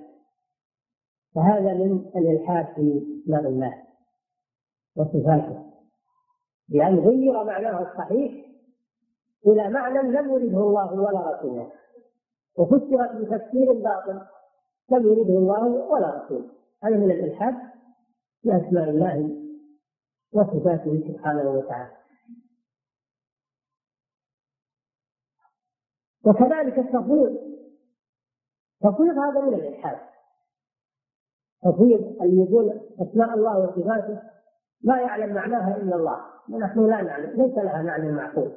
[1.35, 3.86] فهذا من الإلحاد في اسماء الله.
[4.97, 5.73] وصفاته
[6.69, 8.47] بأن غير معناه الصحيح
[9.47, 11.73] إلى معنى لم يرده الله ولا رسوله.
[12.57, 14.21] وفسرت بتفسير باطل
[14.91, 16.51] لم يرده الله ولا رسوله.
[16.83, 17.55] هذا من الإلحاد
[18.43, 19.43] في أسماء الله
[20.33, 21.97] وصفاته سبحانه وتعالى.
[26.25, 27.37] وكذلك التفويض.
[28.85, 29.99] التفويض هذا من الإلحاد.
[31.63, 34.36] تفويض اللي يقول أسماء الله وصفاته
[34.85, 36.21] ما يعلم معناها إلا الله.
[36.53, 38.53] ونحن لا نعلم ليس لها معنى معقول.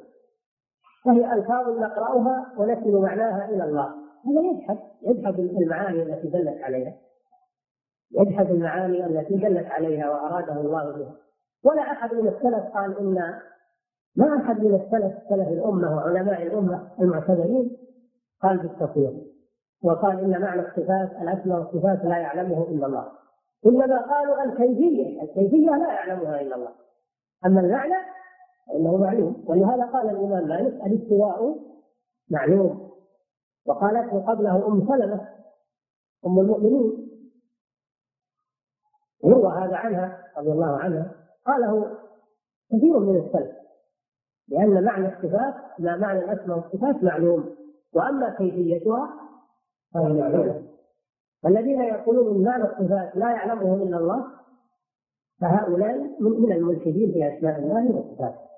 [1.04, 3.86] فهي ألفاظ نقرأها ونسل معناها إلى الله.
[4.26, 6.92] هذا يجحد يجحد المعاني التي دلت عليها.
[8.12, 11.14] يجحد المعاني التي دلت عليها وأراده الله بها.
[11.64, 13.40] ولا أحد من السلف قال إن
[14.16, 17.76] ما أحد من السلف سلف الأمة وعلماء الأمة المعتبرين
[18.42, 19.26] قال بالتفويض
[19.84, 23.08] وقال إن معنى الصفات الأسماء والصفات لا يعلمه إلا الله.
[23.66, 26.72] إنما قالوا الكيفية الكيفية لا يعلمها إلا الله.
[27.46, 27.94] أما المعنى
[28.66, 29.44] فإنه معلوم.
[29.46, 31.56] ولهذا قال الإمام مالك الاستواء
[32.30, 32.90] معلوم.
[33.66, 35.28] وقالته قبله أم سلمة
[36.26, 37.10] أم المؤمنين.
[39.24, 41.12] يروى هذا عنها رضي الله عنها.
[41.46, 41.96] قاله
[42.72, 43.56] كثير من السلف
[44.48, 47.56] لأن معنى الصفات ما معنى الأسماء والصفات معلوم.
[47.94, 49.10] وأما كيفيتها
[49.94, 50.69] فهي معلومة.
[51.44, 54.40] والذين يقولون ان معنى الصفات لا يعلمه إلا الله
[55.40, 58.50] فهؤلاء من الملحدين في أسماء الله وصفاته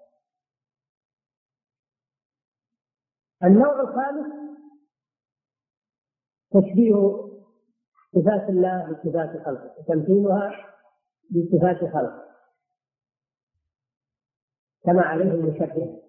[3.44, 4.42] النوع الخامس
[6.50, 7.22] تشبيه
[8.14, 10.72] صفات الله بصفات خلقه وتمثيلها
[11.30, 12.22] بصفات خلقه.
[14.84, 16.02] كما عليه المشبه.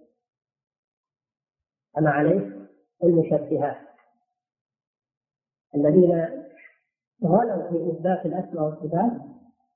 [1.96, 2.68] كما عليه
[3.04, 3.78] المشبهات.
[5.76, 6.44] الذين
[7.26, 9.12] غلوا في إثبات الأسماء والصفات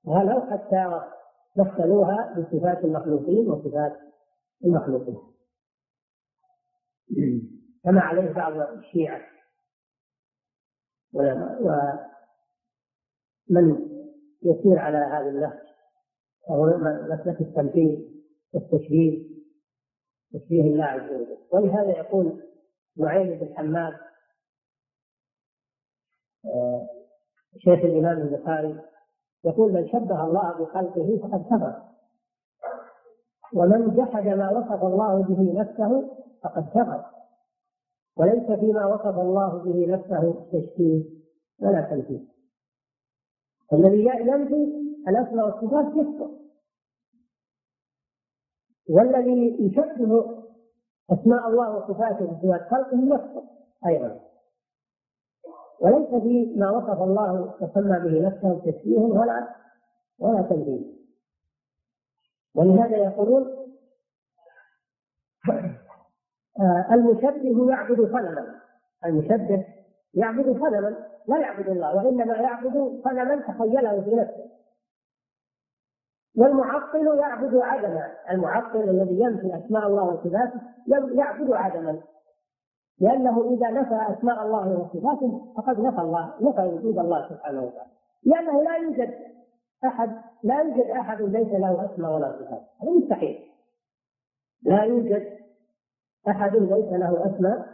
[0.06, 1.00] غلوا حتى
[1.56, 3.96] مثلوها بصفات المخلوقين وصفات
[4.64, 5.18] المخلوقين.
[7.84, 9.20] كما عليه بعض الشيعة
[11.14, 11.98] ومن
[14.42, 15.58] يسير على هذا النهج
[16.48, 16.78] وهو
[17.14, 19.28] مسلك التمثيل والتشبيه
[20.32, 21.38] تشبيه الله عز وجل.
[21.52, 22.42] ولهذا يقول
[22.96, 23.92] نعيم بن حماد
[26.44, 26.97] آه،
[27.56, 28.80] شيخ الإمام البخاري
[29.44, 31.82] يقول من شبه الله بخلقه فقد كفر.
[33.54, 36.10] ومن جحد ما وصف الله به نفسه
[36.42, 37.04] فقد كفر.
[38.16, 41.04] وليس فيما وصف الله به نفسه تشبيه
[41.60, 42.28] ولا تمثيل
[43.72, 46.30] الذي ينفي الاسماء والصفات يكفر.
[48.90, 50.44] والذي يشبه
[51.10, 53.42] أسماء الله وصفاته بصفات خلقه يكفر
[53.86, 54.27] أيضا.
[55.80, 59.48] وليس فيما وصف الله وسمى به نفسه تشبيه ولا
[60.18, 60.98] ولا تنزيل.
[62.54, 63.46] ولهذا يقولون
[66.60, 68.60] آه، المشبه يعبد صنما.
[69.04, 69.66] المشبه
[70.14, 70.96] يعبد صنما
[71.28, 74.58] لا يعبد الله وإنما يعبد صنما تخيله في نفسه.
[76.38, 80.60] والمعطل يعبد عدما المعطل الذي ينفي أسماء الله وصفاته
[81.14, 82.00] يعبد عدما
[83.00, 87.90] لأنه إذا نفى أسماء الله وصفاته فقد نفى الله نفى وجود الله سبحانه وتعالى.
[88.22, 89.14] لأنه لا يوجد
[89.84, 90.10] أحد
[90.42, 92.62] لا يوجد أحد ليس له أسماء ولا صفات.
[92.82, 93.38] هذا مستحيل.
[94.62, 95.38] لا يوجد
[96.28, 97.66] أحد ليس له أسماء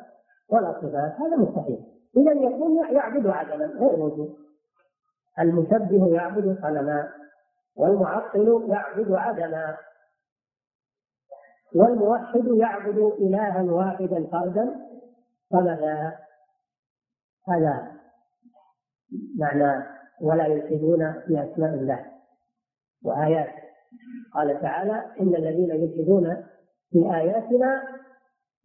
[0.48, 1.12] ولا صفات.
[1.20, 1.80] هذا مستحيل.
[2.16, 4.34] إذا يكون يعبد عدما غير موجود.
[5.38, 7.08] المشبه يعبد صنما
[7.76, 9.76] والمعطل يعبد عدما
[11.74, 14.76] والموحد يعبد إلها واحدا فردا
[15.50, 16.18] صمدا
[17.48, 17.92] هذا
[19.38, 19.86] معنى
[20.20, 22.12] ولا يلحدون في أسماء الله.
[23.04, 23.62] وآياته
[24.34, 26.46] قال تعالى إن الذين يلحدون
[26.90, 28.00] في آياتنا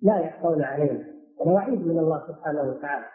[0.02, 1.06] لا يحصون علينا
[1.40, 3.06] هذا وعيد من الله سبحانه وتعالى.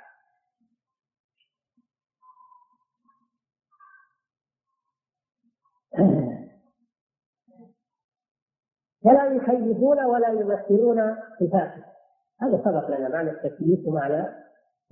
[9.04, 11.93] فلا يخيفون ولا يمثلون صفاته.
[12.40, 14.26] هذا سبق لنا معنى التكليف ومعنى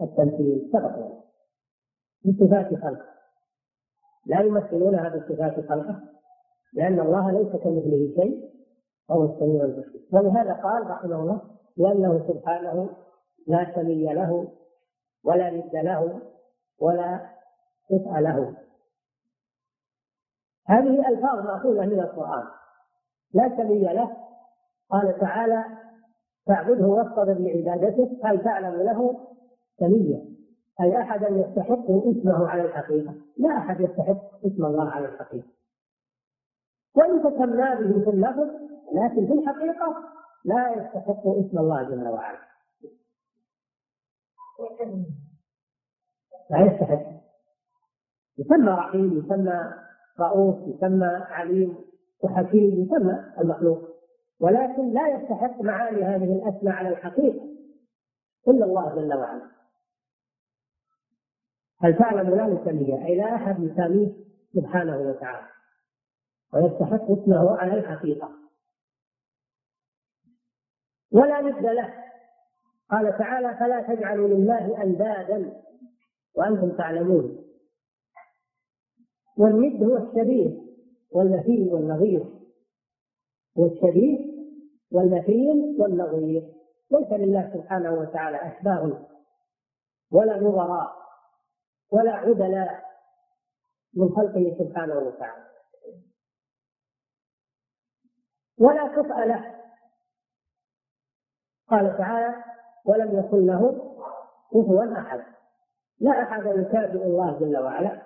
[0.00, 0.70] التمثيل.
[0.72, 1.22] سبق لنا.
[2.24, 3.12] بصفات خلقه.
[4.26, 6.00] لا يمثلونها بصفات خلقه
[6.72, 8.50] لأن الله ليس كمثله شيء
[9.08, 10.00] وهو السميع البصير.
[10.12, 11.40] ولهذا قال رحمه الله
[11.76, 12.96] لأنه سبحانه
[13.46, 14.48] لا سمي له
[15.24, 16.20] ولا ند له
[16.80, 17.30] ولا
[17.90, 18.56] كفء له.
[20.68, 22.44] هذه ألفاظ مأخوذة من القرآن.
[23.34, 24.16] لا سمي له.
[24.90, 25.64] قال تعالى
[26.46, 29.28] فاعبده واصطبر لعبادته هل تعلم له
[29.78, 30.32] سميا
[30.80, 35.48] أي أحدا يستحق اسمه على الحقيقة؟ لا أحد يستحق اسم الله على الحقيقة.
[36.96, 38.50] وإن تسمى به في اللفظ
[38.92, 39.96] لكن في الحقيقة
[40.44, 42.38] لا يستحق اسم الله جل وعلا.
[46.50, 47.06] لا يستحق.
[48.38, 49.74] يسمى رحيم يسمى
[50.20, 51.76] رؤوف يسمى عليم
[52.24, 53.91] وحكيم يسمى المخلوق.
[54.42, 57.48] ولكن لا يستحق معاني هذه الأسماء على الحقيقة
[58.48, 59.50] إلا الله جل وعلا.
[61.80, 64.12] هل تعلم لا نسميه أي لا أحد يسميه
[64.54, 65.48] سبحانه وتعالى.
[66.54, 68.30] ويستحق اسمه على الحقيقة.
[71.12, 71.94] ولا ند له.
[72.90, 75.62] قال تعالى فلا تجعلوا لله أندادا
[76.34, 77.44] وأنتم تعلمون.
[79.36, 80.62] والند هو الشبيه
[81.10, 82.24] والمثيل والنظير.
[83.56, 84.21] والشبيه
[84.92, 86.42] والمثيل والنظير
[86.90, 89.06] ليس لله سبحانه وتعالى أشباه
[90.12, 90.92] ولا نظراء
[91.90, 92.84] ولا عدلاء
[93.94, 95.44] من خلقه سبحانه وتعالى.
[98.58, 99.54] ولا كفء له
[101.68, 102.44] قال تعالى
[102.84, 103.92] ولم يكن له
[104.50, 105.22] كفوا أحد.
[106.00, 108.02] لا أحد يكافئ الله جل وعلا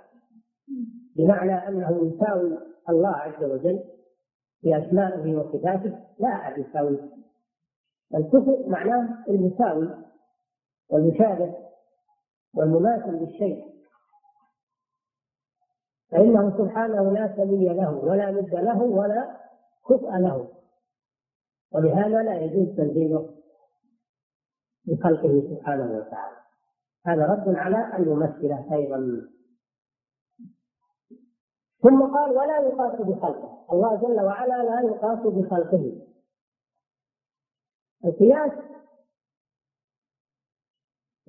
[1.16, 2.58] بمعنى أنه يساوي
[2.88, 3.95] الله عز وجل
[4.60, 7.16] في اسمائه وصفاته لا أحد يساويه
[8.14, 9.90] الكفء معناه المساوي
[10.90, 11.54] والمشابه
[12.54, 13.76] والمماثل للشيء.
[16.10, 19.36] فإنه سبحانه لا سمي له ولا ند له ولا
[19.88, 20.48] كفء له.
[21.72, 23.30] ولهذا لا يجوز تنزيله
[24.84, 26.36] بخلقه سبحانه وتعالى.
[27.06, 29.28] هذا رد على الممثلة أيضا.
[31.82, 33.66] ثم قال ولا يقاس بخلقه.
[33.72, 35.92] الله جل وعلا لا يقاس بخلقه.
[38.04, 38.52] القياس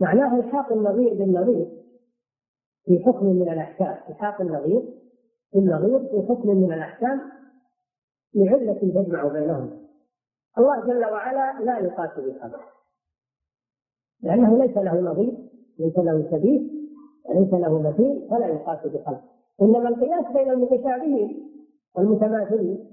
[0.01, 1.83] معناه إلحاق النظير بالنظير
[2.85, 3.97] في حكم من الأحكام.
[4.09, 4.83] إلحاق النظير
[5.53, 7.31] بالنظير في حكم من الأحكام
[8.33, 9.87] لعلة تجمع بينهم.
[10.57, 12.71] الله جل وعلا لا يقاس بخلقه.
[14.21, 15.37] لأنه ليس له نظير
[15.79, 16.77] ليس له شبيه
[17.25, 19.36] وليس له مثيل فلا يقاس بخلقه.
[19.61, 21.51] إنما القياس بين المتشابهين
[21.95, 22.91] والمتماثلين.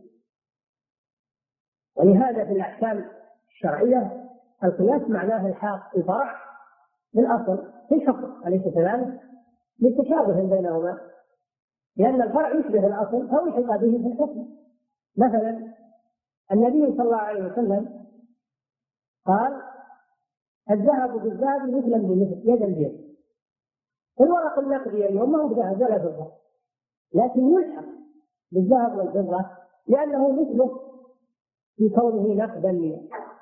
[1.97, 3.05] ولهذا في الأحكام
[3.49, 4.31] الشرعية
[4.65, 6.35] القياس معناه الحاق الفرع
[7.15, 9.21] بالأصل في الحكم أليس كذلك؟
[9.81, 11.01] لتشابه بينهما.
[11.97, 14.49] لأن الفرع يشبه الأصل فوحق به في الحكم.
[15.17, 15.75] مثلا
[16.53, 18.05] النبي صلى الله عليه وسلم
[19.27, 19.63] قال
[20.71, 23.15] الذهب بالذهب مثلا بمثل يدا بيد
[24.21, 26.33] الورق النقدي اليوم ما هو ذهب ولا فضة
[27.15, 27.85] لكن يلحق
[28.53, 29.47] بالذهب والفضة
[29.89, 30.81] لأنه مثله
[31.77, 33.01] في كونه نقدا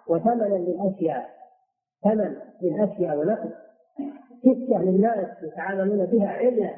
[0.08, 1.42] وثمنا للأشياء
[2.02, 3.52] ثمن للأشياء ونقد.
[4.42, 6.76] سكة للناس يتعاملون بها علة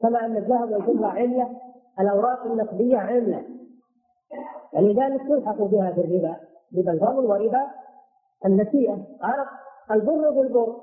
[0.00, 1.60] كما أن الذهب والفضة علة
[2.00, 3.44] الأوراق النقدية علة.
[4.72, 6.36] ولذلك تلحق بها في الربا
[6.78, 7.70] ربا الفضل وربا
[8.46, 9.06] النسيئة.
[9.22, 9.48] عرف
[9.90, 10.76] البر بالبر.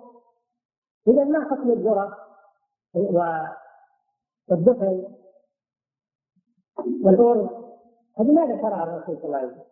[1.07, 2.17] إذا ما حكم الذرة
[4.49, 5.07] والدخل
[7.03, 7.49] والأرز
[8.19, 8.43] هذه ما
[8.83, 9.63] الرسول صلى الله عليه وسلم.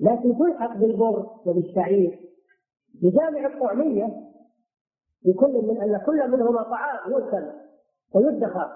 [0.00, 2.20] لكن تلحق بالبر وبالشعير.
[3.02, 4.22] بجامع الطعمية
[5.24, 7.50] لكل من أن كل منهما طعام يؤكل
[8.14, 8.72] ويدخر.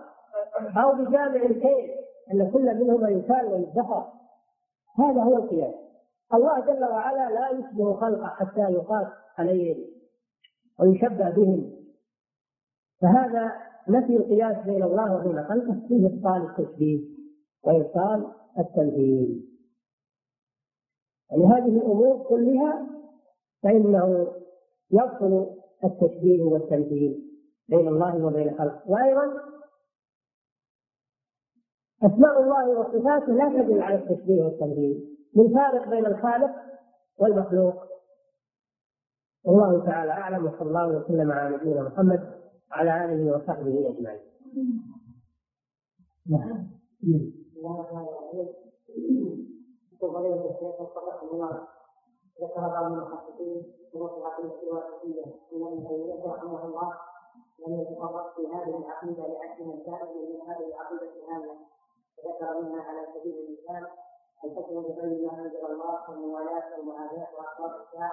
[0.76, 1.90] أو بجامع الكيل
[2.32, 4.06] أن كل منهما يكال ويدخر.
[4.98, 5.74] هذا هو القياس
[6.34, 9.06] الله جل وعلا لا يشبه خلقه حتى يقاس
[9.38, 9.76] عليهم
[10.80, 11.72] ويشبه بهم.
[13.00, 13.52] فهذا
[13.88, 17.19] نفي القياس بين الله وبين خلقه فيه ابطال التشبيه
[17.62, 19.46] وابطال التمثيل
[21.30, 22.86] يعني هذه الأمور كلها
[23.62, 24.32] فإنه
[24.90, 27.30] يبطل التشبيه والتمثيل
[27.68, 29.50] بين الله وبين خلقه وأيضا
[32.02, 36.50] أسماء الله وصفاته لا تدل على التشبيه والتمثيل من فارق بين الخالق
[37.18, 37.74] والمخلوق
[39.44, 42.40] والله تعالى أعلم وصلى الله وسلم على نبينا محمد
[42.70, 44.20] وعلى آله وصحبه أجمعين.
[46.26, 46.70] نعم.
[47.60, 48.48] لأن هذا الحديث
[50.00, 51.68] وغيره الشيخ صحيح النار
[52.42, 56.92] ذكر بعض المحققين ونصح في الواسطية من أن تيمية رحمه الله
[57.66, 61.56] لم يتفرق في هذه العقيدة لأنها كانت من هذه العقيدة الهامة
[62.24, 63.86] وذكر منها على سبيل المثال
[64.44, 68.12] الحكم بغير ما أنزل الله والموالاة والمعاداة وأخبار الساعة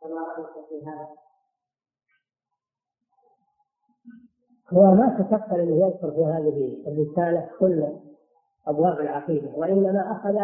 [0.00, 1.08] فما رأيك في هذا؟
[4.72, 7.86] هو ما تكفل إنه يذكر في هذه الرسالة كل
[8.66, 10.38] أبواب العقيدة وإنما أخذ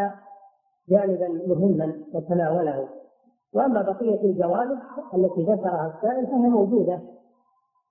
[0.89, 2.89] جانبا مهما وتناوله.
[3.53, 4.79] وأما بقية الجوانب
[5.14, 7.01] التي ذكرها السائل فهي موجودة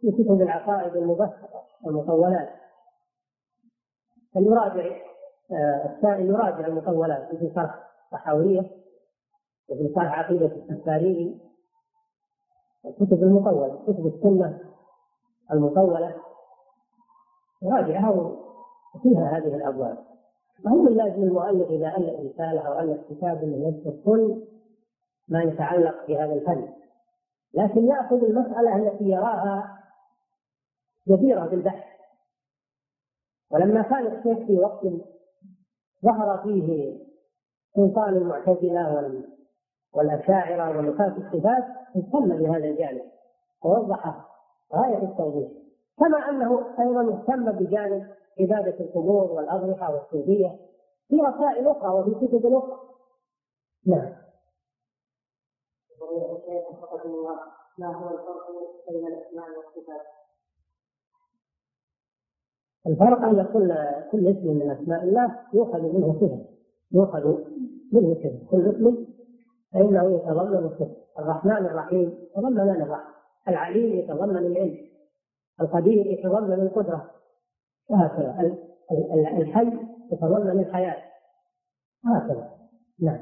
[0.01, 2.49] في كتب العقائد المبسطة المطولات
[4.33, 4.95] فليراجع
[5.51, 7.75] آه، السائل يراجع المطولات في شرح
[8.05, 8.71] الصحاويه
[9.69, 11.39] وفي شرح عقيدة السفاريني
[12.85, 14.59] الكتب المطولة كتب السنة
[15.51, 16.15] المطولة.
[17.61, 18.09] يراجعها
[18.95, 19.97] وفيها هذه الأبواب.
[20.65, 24.43] فهو من لازم المؤلف إذا الف رسالة أو الف كتاب انه يذكر كل
[25.27, 26.69] ما يتعلق بهذا الفن.
[27.53, 29.79] لكن يأخذ المسألة التي يراها
[31.07, 31.89] جديرة بالبحث.
[33.51, 34.85] ولما كان الشيخ في وقت
[36.05, 36.97] ظهر فيه
[37.75, 39.23] سلطان المعتزلة
[39.93, 41.63] والأشاعرة ونفاة الصفات
[41.95, 43.05] اهتم بهذا الجانب
[43.63, 44.25] ووضح
[44.73, 45.51] غاية التوضيح.
[45.99, 48.07] كما أنه أيضا اهتم بجانب
[48.39, 50.59] عبادة القبور والأضرحة والصوفية
[51.07, 52.79] في رسائل أخرى وفي كتب أخرى.
[53.85, 54.15] نعم.
[57.77, 58.47] ما هو الفرق
[58.89, 60.01] بين الأسماء والصفات؟
[62.87, 63.75] الفرق أن كل
[64.11, 66.45] كل اسم من أسماء الله يؤخذ منه صفة
[66.91, 67.25] يؤخذ
[67.93, 69.05] منه صفة كل اسم
[69.73, 73.13] فإنه يتضمن الصفة الرحمن الرحيم يتضمن الرحمة
[73.47, 74.89] العليم يتضمن العلم
[75.61, 77.11] القدير يتضمن القدرة.
[77.89, 78.57] وهكذا.
[79.37, 79.71] الحي
[80.11, 81.03] يتضمن الحياة.
[82.05, 82.49] هكذا
[83.01, 83.19] نعم.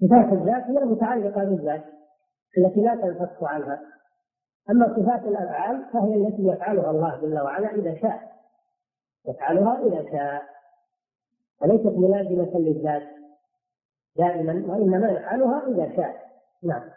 [0.00, 1.84] صفات الذات هي المتعلقة بالذات
[2.58, 3.80] التي لا تنفك عنها.
[4.70, 8.32] أما صفات الأفعال فهي التي يفعلها الله جل وعلا إذا شاء.
[9.28, 10.42] يفعلها إذا شاء.
[11.62, 13.02] وليست ملازمة للذات
[14.16, 16.25] دائما وإنما يفعلها إذا شاء.
[16.62, 16.90] نعم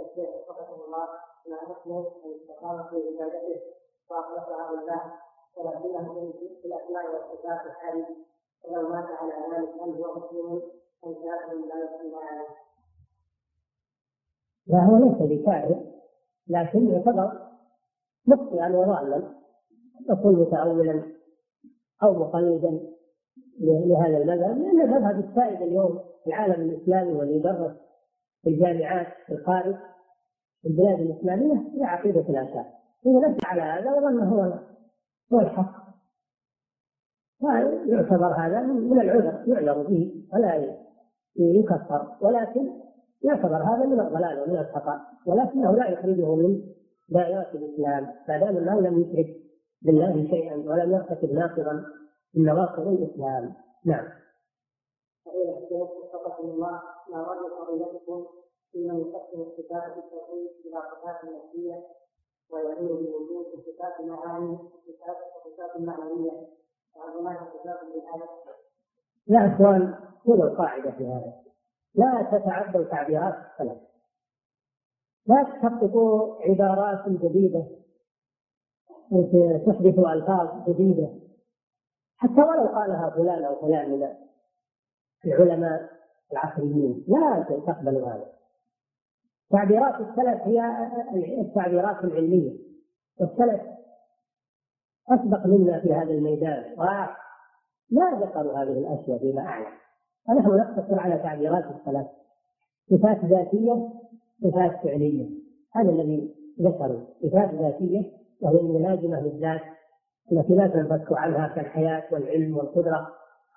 [0.00, 0.28] الشيخ
[2.62, 3.60] الله في عبادته
[4.10, 5.12] وأخلصها لله
[5.56, 7.60] ولكنه في الأسماء والصفات
[8.64, 10.62] ولو مات على ذلك هل هو مسلم
[11.02, 12.46] لا؟
[14.66, 15.84] لا هو ليس بكافر
[16.48, 17.48] لكن يعتبر
[18.26, 19.34] مخطئا وضالا
[20.10, 21.02] يكون متأولا
[22.02, 22.80] أو مقلدا
[23.60, 27.76] لهذا المذهب لأن المذهب السائد اليوم العالم الإسلامي واللي يدرس
[28.42, 29.76] في الجامعات في الخارج
[30.62, 32.64] في البلاد الإسلامية هي عقيدة الآثار.
[33.06, 34.58] إذا نشأ على هذا وظن هو
[35.32, 35.88] هو الحق.
[37.86, 40.76] يعتبر هذا من العذر يعذر به ولا
[41.36, 42.16] يكفر.
[42.20, 42.70] ولكن
[43.24, 46.60] يعتبر هذا من الضلال ومن الخطأ ولكنه لا يخرجه من
[47.08, 48.06] دائرة الإسلام.
[48.28, 49.36] ما دام أنه لم يشرك
[49.82, 51.84] بالله شيئا ولم يرتكب ناقضا
[52.34, 53.54] من نواقض الإسلام.
[53.86, 54.04] نعم.
[56.40, 58.26] الله ما رد قضيتكم
[58.72, 58.94] فيما
[59.96, 61.24] التوحيد إلى صفات
[62.50, 65.80] ويعين بوجود صفات وصفات صفات
[67.92, 68.30] بالهدف
[69.26, 71.32] لا اخوان خذوا القاعدة في هذا.
[71.94, 73.78] لا تتعدوا تعبيرات السلف
[75.26, 77.66] لا تخططوا عبارات جديدة
[79.66, 81.08] تحدثوا ألفاظ جديدة.
[82.16, 84.27] حتى ولو قالها فلان أو فلان من
[85.24, 85.90] العلماء
[86.32, 87.04] العصريين.
[87.08, 88.26] لا تقبلوا هذا.
[89.50, 90.60] تعبيرات السلف هي
[91.40, 92.52] التعبيرات العلمية.
[93.20, 93.60] والسلف
[95.10, 96.64] أسبق منا في هذا الميدان.
[96.78, 99.72] ولا ذكروا هذه الأشياء فيما أعلم.
[100.28, 102.06] ونحن نقتصر على تعبيرات السلف.
[102.90, 103.88] صفات ذاتية
[104.42, 105.28] صفات فعلية.
[105.74, 107.00] هذا الذي ذكروا.
[107.22, 109.60] صفات ذاتية وهي الملازمة للذات
[110.32, 113.08] التي لا تنفك عنها كالحياة والعلم والقدرة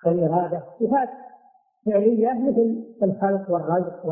[0.05, 0.63] والإرادة.
[0.79, 1.09] صفات
[1.85, 4.05] فعلية مثل الخلق والرزق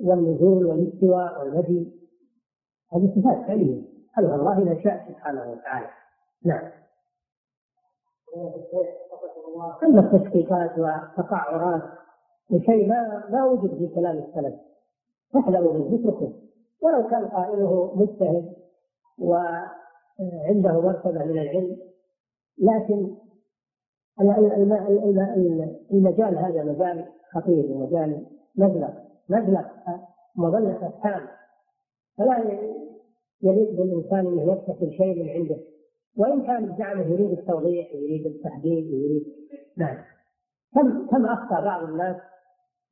[0.00, 1.92] والنزول والاستواء والمجيء
[2.92, 5.88] هذه صفات فعلية حلها الله إذا شاء سبحانه وتعالى.
[6.44, 6.70] نعم.
[9.84, 11.82] أما التشقيقات والتقعرات
[12.66, 14.54] شيء ما ما وجد في كلام السلف.
[15.36, 16.32] احذروا من ذكركم.
[16.82, 18.56] ولو كان قائله مجتهد
[19.18, 21.76] وعنده مرتبة من العلم
[22.58, 23.16] لكن
[25.92, 28.90] المجال هذا مجال خطير ومجال مبلغ
[29.28, 29.64] مبلغ
[30.36, 31.28] مظلة أفهام
[32.18, 32.38] فلا
[33.42, 35.56] يليق بالإنسان أنه يبتكر شيء من عنده.
[36.16, 39.26] وإن كان بزعمه يريد التوضيح ويريد التحديد ويريد
[39.76, 39.96] نعم.
[40.74, 42.16] كم كم أخطأ بعض الناس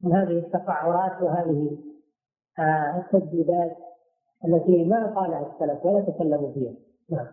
[0.03, 1.79] من هذه التقعرات وهذه
[2.59, 3.77] آه التجديدات
[4.45, 6.75] التي ما قالها السلف ولا تكلموا فيها؟
[7.11, 7.27] نعم.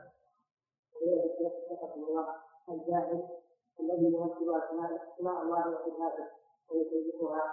[3.80, 4.45] الذي يمثل
[5.17, 6.26] أسماء الله وصفاته
[6.72, 7.43] ويكذبها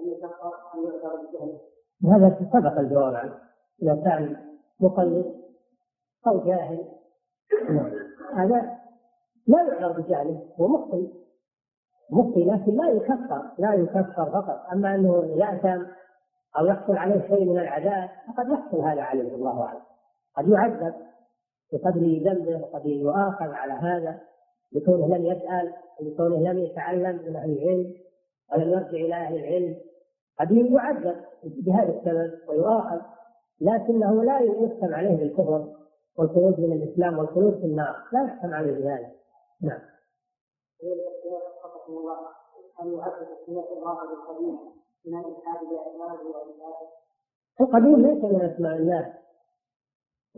[0.00, 1.60] أن يكفر أن يعذر بجهله.
[2.04, 3.38] هذا سبق الجواب عنه.
[3.82, 4.36] إذا كان
[4.80, 5.34] مقلد
[6.26, 6.88] أو جاهل
[8.34, 8.78] هذا
[9.46, 11.08] لا يعذر بجهله هو مخطئ
[12.10, 14.66] مخطئ لكن لا يكفر لا يكفر فقط.
[14.72, 15.86] أما أنه يأثم
[16.58, 19.80] أو يحصل عليه شيء من العذاب فقد يحصل هذا عليه الله أعلم.
[20.36, 20.94] قد يعذب
[21.72, 24.20] بقدر ذنبه وقد يؤاخذ على هذا.
[24.74, 27.94] لكونه لم يسأل لكونه لم يتعلم من أهل العلم
[28.52, 29.76] ولم يرجع إلى أهل العلم
[30.40, 33.00] قد يعذب بهذا السبب ويؤاخذ
[33.60, 35.74] لكنه لا يحكم عليه بالكفر
[36.18, 39.10] والخروج من الإسلام والخلود في النار لا يحكم عليه بهذا
[39.62, 39.80] نعم.
[47.60, 49.14] القديم ليس من أسماء الله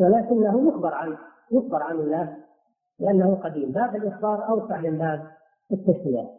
[0.01, 1.19] ولكنه يخبر عنه
[1.51, 2.46] يخبر عن الله
[2.99, 3.73] لأنه قديم.
[3.73, 5.27] باب الإخبار أوسع من باب
[5.73, 6.31] التسمية.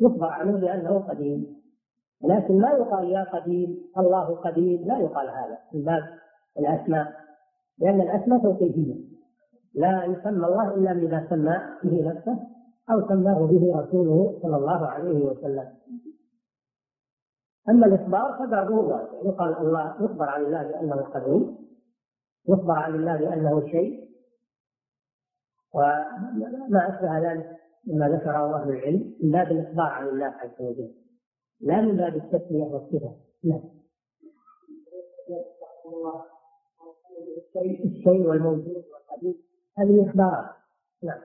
[0.00, 1.60] يخبر عنه لأنه قديم.
[2.24, 6.02] لكن ما يقال يا قديم الله قديم لا يقال هذا من باب
[6.58, 7.12] الأسماء.
[7.78, 8.94] لأن الأسماء توقيفية.
[9.74, 12.38] لا يسمى الله إلا بما سمى به نفسه
[12.90, 15.68] أو سماه به رسوله صلى الله عليه وسلم.
[17.68, 21.56] أما الإخبار فبابه واسع يقال الله يخبر عن الله بأنه قديم.
[22.48, 24.09] يخبر عن الله بأنه شيء.
[25.74, 27.56] وما أشبه ذلك
[27.86, 30.94] مما ذكره أهل العلم من باب الإخبار عن الله عز وجل
[31.60, 33.60] لا من باب التسمية والصفة لا.
[37.84, 39.34] الشيء والموجود والقديم
[39.78, 40.54] هذه إخبارات
[41.02, 41.20] نعم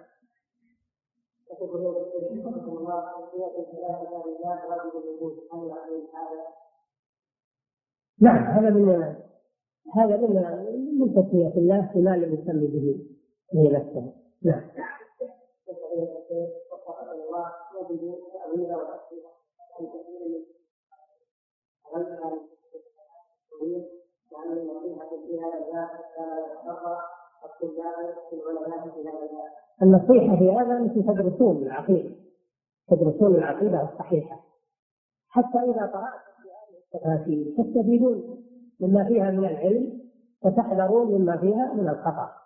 [8.21, 9.15] نعم هذا من
[9.95, 13.05] هذا من من تسمية الله فيما لم يسمي به
[13.53, 14.24] به نفسه.
[14.45, 14.61] نعم
[29.81, 32.15] النصيحة في هذا أنكم تدرسون العقيدة.
[32.89, 34.39] تدرسون العقيدة الصحيحة.
[35.29, 38.45] حتى إذا قرأتم في تستفيدون
[38.79, 40.01] مما فيها من العلم
[40.45, 42.44] وتحذرون مما فيها من الخطأ.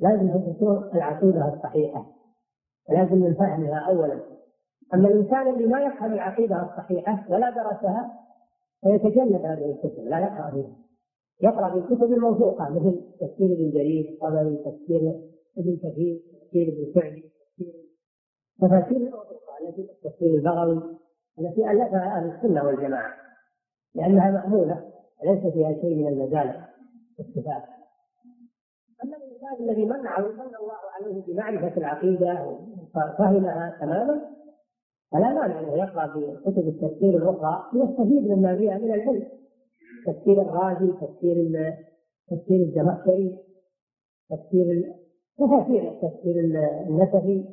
[0.00, 2.06] لازم تدرسون العقيدة الصحيحة
[2.88, 4.20] لازم من فهمها أولا.
[4.94, 8.12] أما الإنسان اللي ما يفهم العقيدة الصحيحة ولا درسها
[8.80, 10.76] فيتجنب هذه الكتب لا يقرأ فيها.
[11.42, 15.00] يقرأ في الكتب الموثوقة مثل تفسير ابن جرير طبري تفسير
[15.58, 17.30] ابن كثير تفسير ابن سعدي
[18.60, 20.96] تفاسير الموثوقة التي تفسير البغوي
[21.38, 23.14] التي ألفها أهل السنة والجماعة
[23.94, 24.90] لأنها مأمونة
[25.24, 26.60] ليس فيها شيء من المزالق
[27.18, 27.79] والصفات
[29.40, 32.46] الإنسان الذي منع من الله عليه بمعرفة العقيدة
[32.96, 34.20] وفهمها تماما
[35.12, 39.28] فلا مانع أنه يقرأ في كتب التفسير الأخرى ليستفيد مما فيها من العلم.
[40.06, 41.74] تفسير الرازي تفسير
[42.30, 43.38] تفسير الزمخشري
[44.30, 44.94] تفسير
[45.38, 46.40] تفاسير التفسير
[46.88, 47.44] النسفي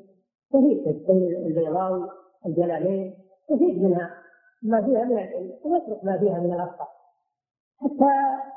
[0.52, 2.10] تفيد تفسير البيضاوي
[2.46, 3.14] الجلالين
[3.50, 4.12] تفيد منها
[4.64, 6.88] ما فيها من العلم ويترك ما فيها من الأخطاء.
[7.82, 8.12] حتى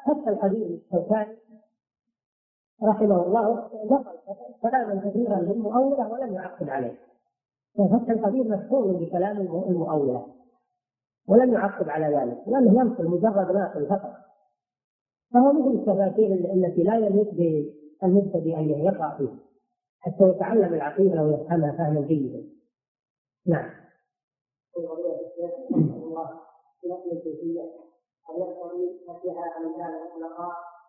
[0.07, 1.37] حتى القديم الشوكاني
[2.83, 4.19] رحمه الله نقل
[4.63, 6.99] كلاما كثيرا للمؤولة ولم يعقد عليه.
[7.79, 10.27] ففتح القدير مشهور بكلام المؤولة.
[11.29, 12.39] ولم يعقب على ذلك.
[12.47, 14.13] لأنه ينقل مجرد ناقل فقط.
[15.35, 19.37] فهو مثل التفاسير التي لا يليق بالمبتدئ أن يقرأ فيها
[20.01, 22.45] حتى يتعلم العقيدة ويفهمها فهما جيدا.
[23.47, 23.71] نعم.
[28.29, 28.43] هل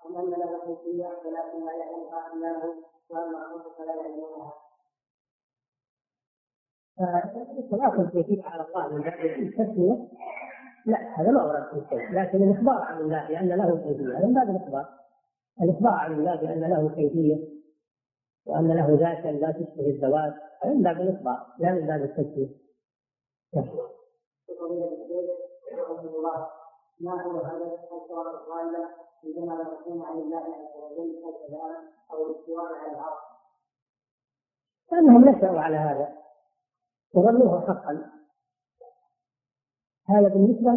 [0.05, 2.73] ام ان له كيفيه ولكن لا يعلمها الا هو
[3.09, 4.53] واما فلا يعلمونها
[7.71, 9.07] فالاصل التوكيد على الله من
[9.47, 10.07] التسميه
[10.85, 14.33] لا هذا ما ورد في شيء لكن الاخبار عن الله بان له كيفيه هذا من
[14.33, 14.85] باب الاخبار
[15.61, 17.47] الاخبار عن الله بان له كيفيه
[18.45, 20.33] وان له ذاتا لا تشبه الزواج
[20.63, 22.61] هذا من باب الاخبار لا من باب التسميه
[26.99, 28.89] ما هو هذا الصور الضاله
[29.25, 31.75] عندما يكون عن الله عز وجل الكلام
[32.11, 33.31] أو الاستواء على العرش
[34.91, 36.13] لأنهم نشأوا على هذا
[37.13, 38.11] وظنوه حقا.
[40.09, 40.71] هذا بالنسبة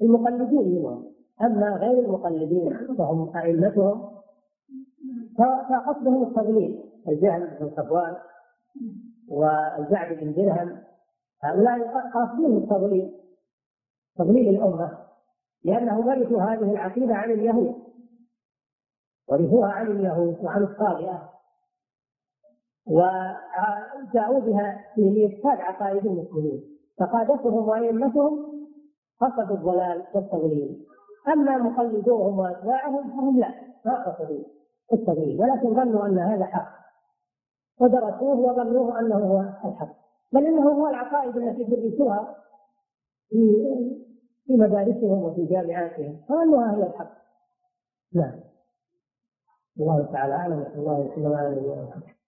[0.00, 1.12] للمقلدين منهم.
[1.42, 4.12] أما غير المقلدين فهم أئمتهم
[5.38, 6.92] فقصدهم التضليل.
[7.08, 8.16] الجهل بن صفوان
[9.28, 10.82] والجعد بن درهم
[11.40, 13.14] هؤلاء قاصدين التضليل
[14.16, 14.98] تضليل الأمة.
[15.64, 17.74] لأنهم ورثوا هذه العقيدة عن اليهود
[19.28, 21.28] ورثوها عن اليهود وعن الصابئة.
[22.86, 26.62] وجاءوا بها في عقائد المسلمين
[26.98, 28.52] فقادتهم وأئمتهم
[29.20, 30.86] قصدوا الضلال والتضليل.
[31.28, 34.44] أما مقلدوهم وأتباعهم فهم لا ما قصدوا
[34.92, 36.82] التضليل ولكن ظنوا أن هذا حق.
[37.80, 40.02] ودرسوه وظنوه أنه هو الحق.
[40.32, 42.36] بل إنه هو العقائد التي درسوها
[43.28, 44.11] في
[44.46, 46.20] في مدارسهم وفي جامعاتهم.
[46.28, 47.12] فظنوها هي الحق.
[48.14, 48.40] نعم.
[49.80, 50.66] الله تعالى أعلم.
[50.74, 52.21] الله وسلم على نبينا محمد.